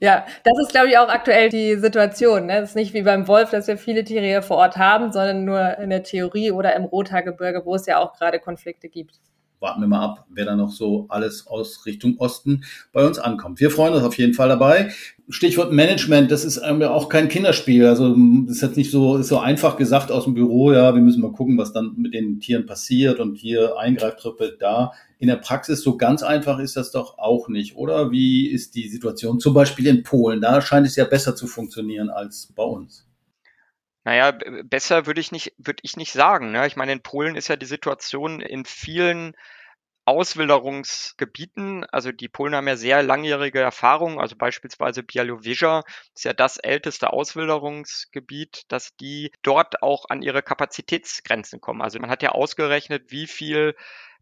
Ja, 0.00 0.24
das 0.42 0.54
ist, 0.62 0.70
glaube 0.70 0.88
ich, 0.88 0.96
auch 0.96 1.08
aktuell 1.08 1.50
die 1.50 1.76
Situation. 1.76 2.46
Ne? 2.46 2.58
Es 2.58 2.70
ist 2.70 2.76
nicht 2.76 2.94
wie 2.94 3.02
beim 3.02 3.28
Wolf, 3.28 3.50
dass 3.50 3.66
wir 3.66 3.76
viele 3.76 4.04
Tiere 4.04 4.24
hier 4.24 4.42
vor 4.42 4.56
Ort 4.56 4.78
haben, 4.78 5.12
sondern 5.12 5.44
nur 5.44 5.78
in 5.78 5.90
der 5.90 6.02
Theorie 6.02 6.50
oder 6.50 6.74
im 6.76 6.84
Rothaargebirge, 6.84 7.66
wo 7.66 7.74
es 7.74 7.84
ja 7.84 7.98
auch 7.98 8.14
gerade 8.14 8.40
Konflikte 8.40 8.88
gibt 8.88 9.20
warten 9.64 9.80
wir 9.80 9.88
mal 9.88 10.04
ab, 10.04 10.26
wer 10.28 10.44
da 10.44 10.54
noch 10.54 10.70
so 10.70 11.06
alles 11.08 11.46
aus 11.46 11.86
Richtung 11.86 12.18
Osten 12.18 12.64
bei 12.92 13.04
uns 13.04 13.18
ankommt. 13.18 13.58
Wir 13.60 13.70
freuen 13.70 13.94
uns 13.94 14.04
auf 14.04 14.18
jeden 14.18 14.34
Fall 14.34 14.50
dabei. 14.50 14.92
Stichwort 15.30 15.72
Management, 15.72 16.30
das 16.30 16.44
ist 16.44 16.60
ähm, 16.62 16.82
auch 16.82 17.08
kein 17.08 17.28
Kinderspiel. 17.28 17.86
Also 17.86 18.14
das 18.46 18.56
ist 18.56 18.62
jetzt 18.62 18.76
nicht 18.76 18.90
so, 18.90 19.16
ist 19.16 19.28
so 19.28 19.38
einfach 19.38 19.78
gesagt 19.78 20.12
aus 20.12 20.24
dem 20.24 20.34
Büro, 20.34 20.72
ja, 20.72 20.94
wir 20.94 21.00
müssen 21.00 21.22
mal 21.22 21.32
gucken, 21.32 21.56
was 21.56 21.72
dann 21.72 21.94
mit 21.96 22.12
den 22.12 22.40
Tieren 22.40 22.66
passiert 22.66 23.20
und 23.20 23.36
hier 23.36 23.78
eingreift, 23.78 24.18
trippelt 24.18 24.60
da. 24.60 24.92
In 25.18 25.28
der 25.28 25.36
Praxis 25.36 25.80
so 25.80 25.96
ganz 25.96 26.22
einfach 26.22 26.58
ist 26.58 26.76
das 26.76 26.90
doch 26.90 27.16
auch 27.16 27.48
nicht, 27.48 27.76
oder? 27.76 28.10
Wie 28.10 28.46
ist 28.46 28.74
die 28.74 28.88
Situation 28.88 29.40
zum 29.40 29.54
Beispiel 29.54 29.86
in 29.86 30.02
Polen? 30.02 30.42
Da 30.42 30.60
scheint 30.60 30.86
es 30.86 30.96
ja 30.96 31.06
besser 31.06 31.34
zu 31.34 31.46
funktionieren 31.46 32.10
als 32.10 32.52
bei 32.54 32.64
uns. 32.64 33.06
Naja, 34.04 34.32
besser 34.64 35.06
würde 35.06 35.20
ich 35.20 35.32
nicht, 35.32 35.54
würde 35.58 35.80
ich 35.82 35.96
nicht 35.96 36.12
sagen. 36.12 36.52
Ne? 36.52 36.66
Ich 36.66 36.76
meine, 36.76 36.92
in 36.92 37.02
Polen 37.02 37.36
ist 37.36 37.48
ja 37.48 37.56
die 37.56 37.66
Situation 37.66 38.40
in 38.40 38.64
vielen 38.64 39.34
Auswilderungsgebieten, 40.06 41.84
also 41.86 42.12
die 42.12 42.28
Polen 42.28 42.54
haben 42.54 42.68
ja 42.68 42.76
sehr 42.76 43.02
langjährige 43.02 43.60
Erfahrung, 43.60 44.20
also 44.20 44.36
beispielsweise 44.36 45.02
Białowieża 45.02 45.82
ist 46.14 46.24
ja 46.24 46.34
das 46.34 46.58
älteste 46.58 47.10
Auswilderungsgebiet, 47.12 48.64
dass 48.68 48.94
die 48.96 49.32
dort 49.42 49.82
auch 49.82 50.04
an 50.10 50.20
ihre 50.20 50.42
Kapazitätsgrenzen 50.42 51.62
kommen. 51.62 51.80
Also 51.80 51.98
man 52.00 52.10
hat 52.10 52.22
ja 52.22 52.32
ausgerechnet, 52.32 53.10
wie 53.12 53.26
viel 53.26 53.74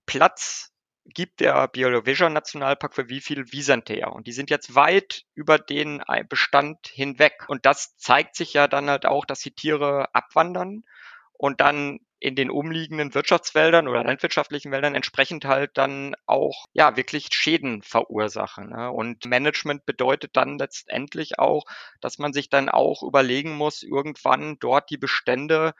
Platz 0.06 0.71
gibt 1.04 1.40
der 1.40 1.68
Białowieża 1.68 2.28
Nationalpark 2.28 2.94
für 2.94 3.08
wie 3.08 3.20
viel 3.20 3.52
Wiesente 3.52 3.94
her. 3.94 4.12
Und 4.12 4.26
die 4.26 4.32
sind 4.32 4.50
jetzt 4.50 4.74
weit 4.74 5.24
über 5.34 5.58
den 5.58 6.02
Bestand 6.28 6.86
hinweg. 6.86 7.44
Und 7.48 7.66
das 7.66 7.96
zeigt 7.96 8.36
sich 8.36 8.52
ja 8.54 8.68
dann 8.68 8.88
halt 8.88 9.06
auch, 9.06 9.24
dass 9.24 9.40
die 9.40 9.54
Tiere 9.54 10.14
abwandern 10.14 10.84
und 11.32 11.60
dann 11.60 12.00
in 12.20 12.36
den 12.36 12.50
umliegenden 12.50 13.14
Wirtschaftswäldern 13.14 13.88
oder 13.88 14.04
landwirtschaftlichen 14.04 14.70
Wäldern 14.70 14.94
entsprechend 14.94 15.44
halt 15.44 15.72
dann 15.74 16.14
auch 16.26 16.66
ja 16.72 16.96
wirklich 16.96 17.30
Schäden 17.32 17.82
verursachen. 17.82 18.70
Ne? 18.70 18.92
Und 18.92 19.26
Management 19.26 19.84
bedeutet 19.86 20.36
dann 20.36 20.56
letztendlich 20.56 21.40
auch, 21.40 21.64
dass 22.00 22.18
man 22.18 22.32
sich 22.32 22.48
dann 22.48 22.68
auch 22.68 23.02
überlegen 23.02 23.56
muss, 23.56 23.82
irgendwann 23.82 24.56
dort 24.60 24.88
die 24.90 24.98
Bestände 24.98 25.74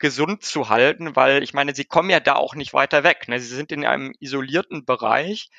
gesund 0.00 0.42
zu 0.42 0.68
halten, 0.68 1.14
weil 1.14 1.42
ich 1.42 1.54
meine, 1.54 1.74
sie 1.74 1.84
kommen 1.84 2.10
ja 2.10 2.20
da 2.20 2.34
auch 2.34 2.54
nicht 2.54 2.74
weiter 2.74 3.04
weg. 3.04 3.28
Ne? 3.28 3.38
Sie 3.38 3.54
sind 3.54 3.70
in 3.70 3.84
einem 3.84 4.12
isolierten 4.18 4.84
Bereich 4.84 5.50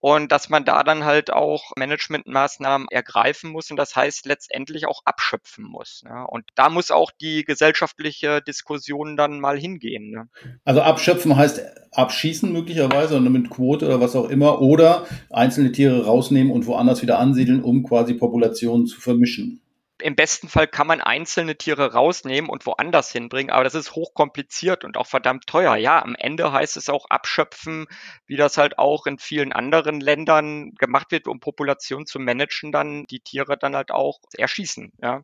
und 0.00 0.32
dass 0.32 0.48
man 0.48 0.64
da 0.64 0.82
dann 0.82 1.04
halt 1.04 1.30
auch 1.30 1.72
Managementmaßnahmen 1.76 2.88
ergreifen 2.90 3.50
muss 3.50 3.70
und 3.70 3.76
das 3.76 3.94
heißt 3.94 4.24
letztendlich 4.24 4.86
auch 4.86 5.02
abschöpfen 5.04 5.64
muss. 5.64 6.02
Ne? 6.04 6.26
Und 6.26 6.44
da 6.54 6.70
muss 6.70 6.90
auch 6.90 7.10
die 7.20 7.44
gesellschaftliche 7.44 8.40
Diskussion 8.40 9.16
dann 9.16 9.40
mal 9.40 9.58
hingehen. 9.58 10.10
Ne? 10.10 10.28
Also 10.64 10.80
abschöpfen 10.80 11.36
heißt 11.36 11.60
abschießen 11.92 12.50
möglicherweise 12.50 13.16
und 13.16 13.30
mit 13.30 13.50
Quote 13.50 13.86
oder 13.86 14.00
was 14.00 14.16
auch 14.16 14.30
immer 14.30 14.62
oder 14.62 15.06
einzelne 15.28 15.72
Tiere 15.72 16.06
rausnehmen 16.06 16.52
und 16.52 16.66
woanders 16.66 17.02
wieder 17.02 17.18
ansiedeln, 17.18 17.62
um 17.62 17.82
quasi 17.82 18.14
Populationen 18.14 18.86
zu 18.86 19.00
vermischen 19.00 19.60
im 20.00 20.16
besten 20.16 20.48
Fall 20.48 20.66
kann 20.66 20.86
man 20.86 21.00
einzelne 21.00 21.56
Tiere 21.56 21.92
rausnehmen 21.92 22.50
und 22.50 22.66
woanders 22.66 23.10
hinbringen, 23.12 23.50
aber 23.50 23.64
das 23.64 23.74
ist 23.74 23.94
hochkompliziert 23.94 24.84
und 24.84 24.96
auch 24.96 25.06
verdammt 25.06 25.46
teuer. 25.46 25.76
Ja, 25.76 26.02
am 26.02 26.14
Ende 26.14 26.52
heißt 26.52 26.76
es 26.76 26.88
auch 26.88 27.06
abschöpfen, 27.10 27.86
wie 28.26 28.36
das 28.36 28.56
halt 28.58 28.78
auch 28.78 29.06
in 29.06 29.18
vielen 29.18 29.52
anderen 29.52 30.00
Ländern 30.00 30.74
gemacht 30.76 31.10
wird, 31.10 31.28
um 31.28 31.40
Populationen 31.40 32.06
zu 32.06 32.18
managen, 32.18 32.72
dann 32.72 33.04
die 33.04 33.20
Tiere 33.20 33.56
dann 33.58 33.76
halt 33.76 33.90
auch 33.90 34.20
erschießen. 34.36 34.92
Ja 35.02 35.22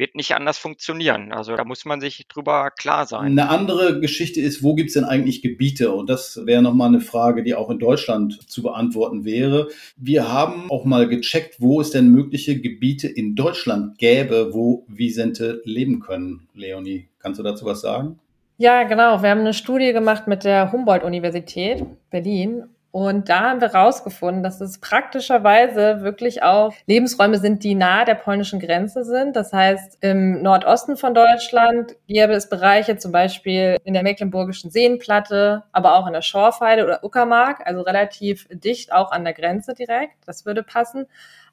wird 0.00 0.16
nicht 0.16 0.34
anders 0.34 0.58
funktionieren. 0.58 1.30
Also 1.30 1.54
da 1.54 1.64
muss 1.64 1.84
man 1.84 2.00
sich 2.00 2.26
drüber 2.26 2.70
klar 2.70 3.06
sein. 3.06 3.26
Eine 3.26 3.50
andere 3.50 4.00
Geschichte 4.00 4.40
ist, 4.40 4.64
wo 4.64 4.74
gibt 4.74 4.88
es 4.88 4.94
denn 4.94 5.04
eigentlich 5.04 5.42
Gebiete? 5.42 5.92
Und 5.92 6.10
das 6.10 6.40
wäre 6.46 6.62
nochmal 6.62 6.88
eine 6.88 7.00
Frage, 7.00 7.44
die 7.44 7.54
auch 7.54 7.70
in 7.70 7.78
Deutschland 7.78 8.50
zu 8.50 8.62
beantworten 8.62 9.24
wäre. 9.24 9.68
Wir 9.96 10.32
haben 10.32 10.70
auch 10.70 10.84
mal 10.84 11.06
gecheckt, 11.06 11.60
wo 11.60 11.80
es 11.80 11.90
denn 11.90 12.08
mögliche 12.10 12.58
Gebiete 12.58 13.06
in 13.06 13.36
Deutschland 13.36 13.98
gäbe, 13.98 14.52
wo 14.52 14.84
Wiesente 14.88 15.60
leben 15.64 16.00
können. 16.00 16.48
Leonie, 16.54 17.06
kannst 17.20 17.38
du 17.38 17.44
dazu 17.44 17.66
was 17.66 17.82
sagen? 17.82 18.18
Ja, 18.56 18.82
genau. 18.84 19.22
Wir 19.22 19.30
haben 19.30 19.40
eine 19.40 19.54
Studie 19.54 19.92
gemacht 19.92 20.26
mit 20.26 20.44
der 20.44 20.72
Humboldt-Universität 20.72 21.84
Berlin 22.10 22.64
und 22.92 23.28
da 23.28 23.50
haben 23.50 23.60
wir 23.60 23.72
rausgefunden, 23.72 24.42
dass 24.42 24.60
es 24.60 24.78
praktischerweise 24.78 26.02
wirklich 26.02 26.42
auch 26.42 26.74
Lebensräume 26.86 27.38
sind, 27.38 27.62
die 27.62 27.76
nahe 27.76 28.04
der 28.04 28.16
polnischen 28.16 28.58
Grenze 28.58 29.04
sind. 29.04 29.36
Das 29.36 29.52
heißt, 29.52 29.98
im 30.00 30.42
Nordosten 30.42 30.96
von 30.96 31.14
Deutschland 31.14 31.94
gäbe 32.08 32.32
es 32.32 32.48
Bereiche, 32.48 32.96
zum 32.96 33.12
Beispiel 33.12 33.76
in 33.84 33.94
der 33.94 34.02
Mecklenburgischen 34.02 34.70
Seenplatte, 34.70 35.62
aber 35.70 35.94
auch 35.94 36.06
in 36.08 36.12
der 36.12 36.22
Schorfheide 36.22 36.84
oder 36.84 37.04
Uckermark, 37.04 37.64
also 37.64 37.82
relativ 37.82 38.48
dicht 38.50 38.92
auch 38.92 39.12
an 39.12 39.22
der 39.24 39.34
Grenze 39.34 39.74
direkt. 39.74 40.14
Das 40.26 40.44
würde 40.44 40.64
passen 40.64 41.06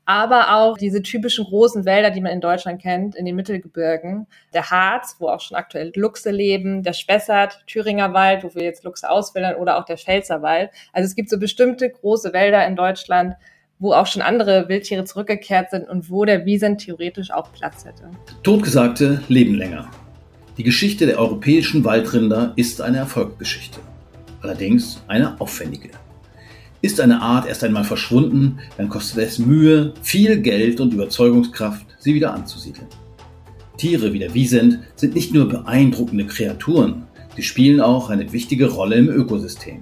aber 0.08 0.56
auch 0.56 0.78
diese 0.78 1.02
typischen 1.02 1.44
großen 1.44 1.84
Wälder, 1.84 2.12
die 2.12 2.22
man 2.22 2.32
in 2.32 2.40
Deutschland 2.40 2.82
kennt, 2.82 3.14
in 3.14 3.26
den 3.26 3.36
Mittelgebirgen. 3.36 4.26
Der 4.54 4.72
Harz, 4.72 5.18
wo 5.20 5.28
auch 5.28 5.42
schon 5.42 5.58
aktuell 5.58 5.92
Luchse 5.96 6.32
leben, 6.32 6.82
der 6.82 6.94
Spessart, 6.94 7.62
Thüringer 7.68 8.14
Wald, 8.14 8.46
wo 8.46 8.56
wir 8.56 8.64
jetzt 8.64 8.86
Luchse 8.86 9.10
auswildern, 9.10 9.56
oder 9.56 9.78
auch 9.78 9.84
der 9.84 9.98
Pfälzerwald. 9.98 10.72
Also 10.94 11.08
es 11.08 11.16
gibt 11.16 11.30
so 11.30 11.38
bestimmte 11.38 11.90
große 11.90 12.32
Wälder 12.32 12.66
in 12.66 12.78
Deutschland, 12.78 13.36
wo 13.80 13.92
auch 13.92 14.08
schon 14.08 14.22
andere 14.22 14.70
Wildtiere 14.70 15.04
zurückgekehrt 15.04 15.72
sind 15.72 15.90
und 15.90 16.10
wo 16.10 16.24
der 16.24 16.46
Wiesent 16.46 16.80
theoretisch 16.80 17.30
auch 17.30 17.52
Platz 17.52 17.84
hätte. 17.84 18.10
Totgesagte 18.44 19.22
leben 19.28 19.56
länger. 19.56 19.90
Die 20.58 20.64
Geschichte 20.64 21.06
der 21.06 21.20
europäischen 21.20 21.84
Waldrinder 21.84 22.54
ist 22.56 22.82
eine 22.82 23.00
Erfolgsgeschichte. 23.00 23.82
Allerdings 24.42 25.04
eine 25.10 25.40
aufwendige. 25.42 25.90
Ist 26.82 27.02
eine 27.02 27.22
Art 27.22 27.48
erst 27.48 27.64
einmal 27.64 27.84
verschwunden, 27.84 28.60
dann 28.78 28.90
kostet 28.90 29.18
es 29.20 29.40
Mühe, 29.40 29.94
viel 30.02 30.42
Geld 30.42 30.80
und 30.80 30.94
Überzeugungskraft, 30.94 31.86
sie 32.00 32.14
wieder 32.14 32.34
anzusiedeln. 32.34 32.88
Tiere 33.78 34.14
wie 34.14 34.20
der 34.20 34.34
Wiesent 34.34 34.80
sind 34.96 35.16
nicht 35.16 35.34
nur 35.34 35.50
beeindruckende 35.50 36.26
Kreaturen, 36.26 37.04
sie 37.36 37.44
spielen 37.44 37.82
auch 37.82 38.10
eine 38.10 38.32
wichtige 38.32 38.70
Rolle 38.70 38.96
im 38.96 39.10
Ökosystem. 39.10 39.82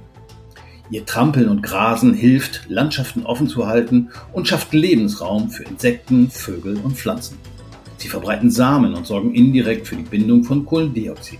Ihr 0.89 1.05
Trampeln 1.05 1.49
und 1.49 1.63
Grasen 1.63 2.13
hilft, 2.13 2.69
Landschaften 2.69 3.25
offen 3.25 3.47
zu 3.47 3.67
halten 3.67 4.09
und 4.33 4.47
schafft 4.47 4.73
Lebensraum 4.73 5.49
für 5.49 5.63
Insekten, 5.63 6.29
Vögel 6.29 6.77
und 6.77 6.95
Pflanzen. 6.95 7.37
Sie 7.97 8.07
verbreiten 8.07 8.51
Samen 8.51 8.93
und 8.93 9.07
sorgen 9.07 9.33
indirekt 9.33 9.87
für 9.87 9.95
die 9.95 10.03
Bindung 10.03 10.43
von 10.43 10.65
Kohlendioxid. 10.65 11.39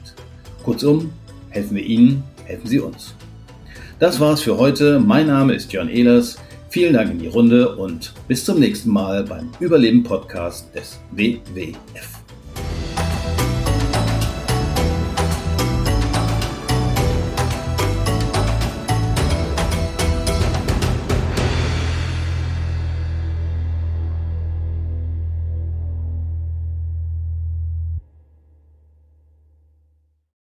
Kurzum, 0.64 1.12
helfen 1.50 1.76
wir 1.76 1.84
ihnen, 1.86 2.24
helfen 2.46 2.68
sie 2.68 2.80
uns. 2.80 3.14
Das 3.98 4.20
war's 4.20 4.42
für 4.42 4.58
heute. 4.58 5.00
Mein 5.00 5.28
Name 5.28 5.54
ist 5.54 5.72
Jörn 5.72 5.88
Ehlers. 5.88 6.38
Vielen 6.70 6.94
Dank 6.94 7.12
in 7.12 7.20
die 7.20 7.28
Runde 7.28 7.78
und 7.78 8.14
bis 8.28 8.44
zum 8.44 8.60
nächsten 8.60 8.92
Mal 8.92 9.24
beim 9.24 9.52
Überleben 9.62 10.04
Podcast 10.04 10.68
des 10.76 11.00
WWF. 11.12 12.25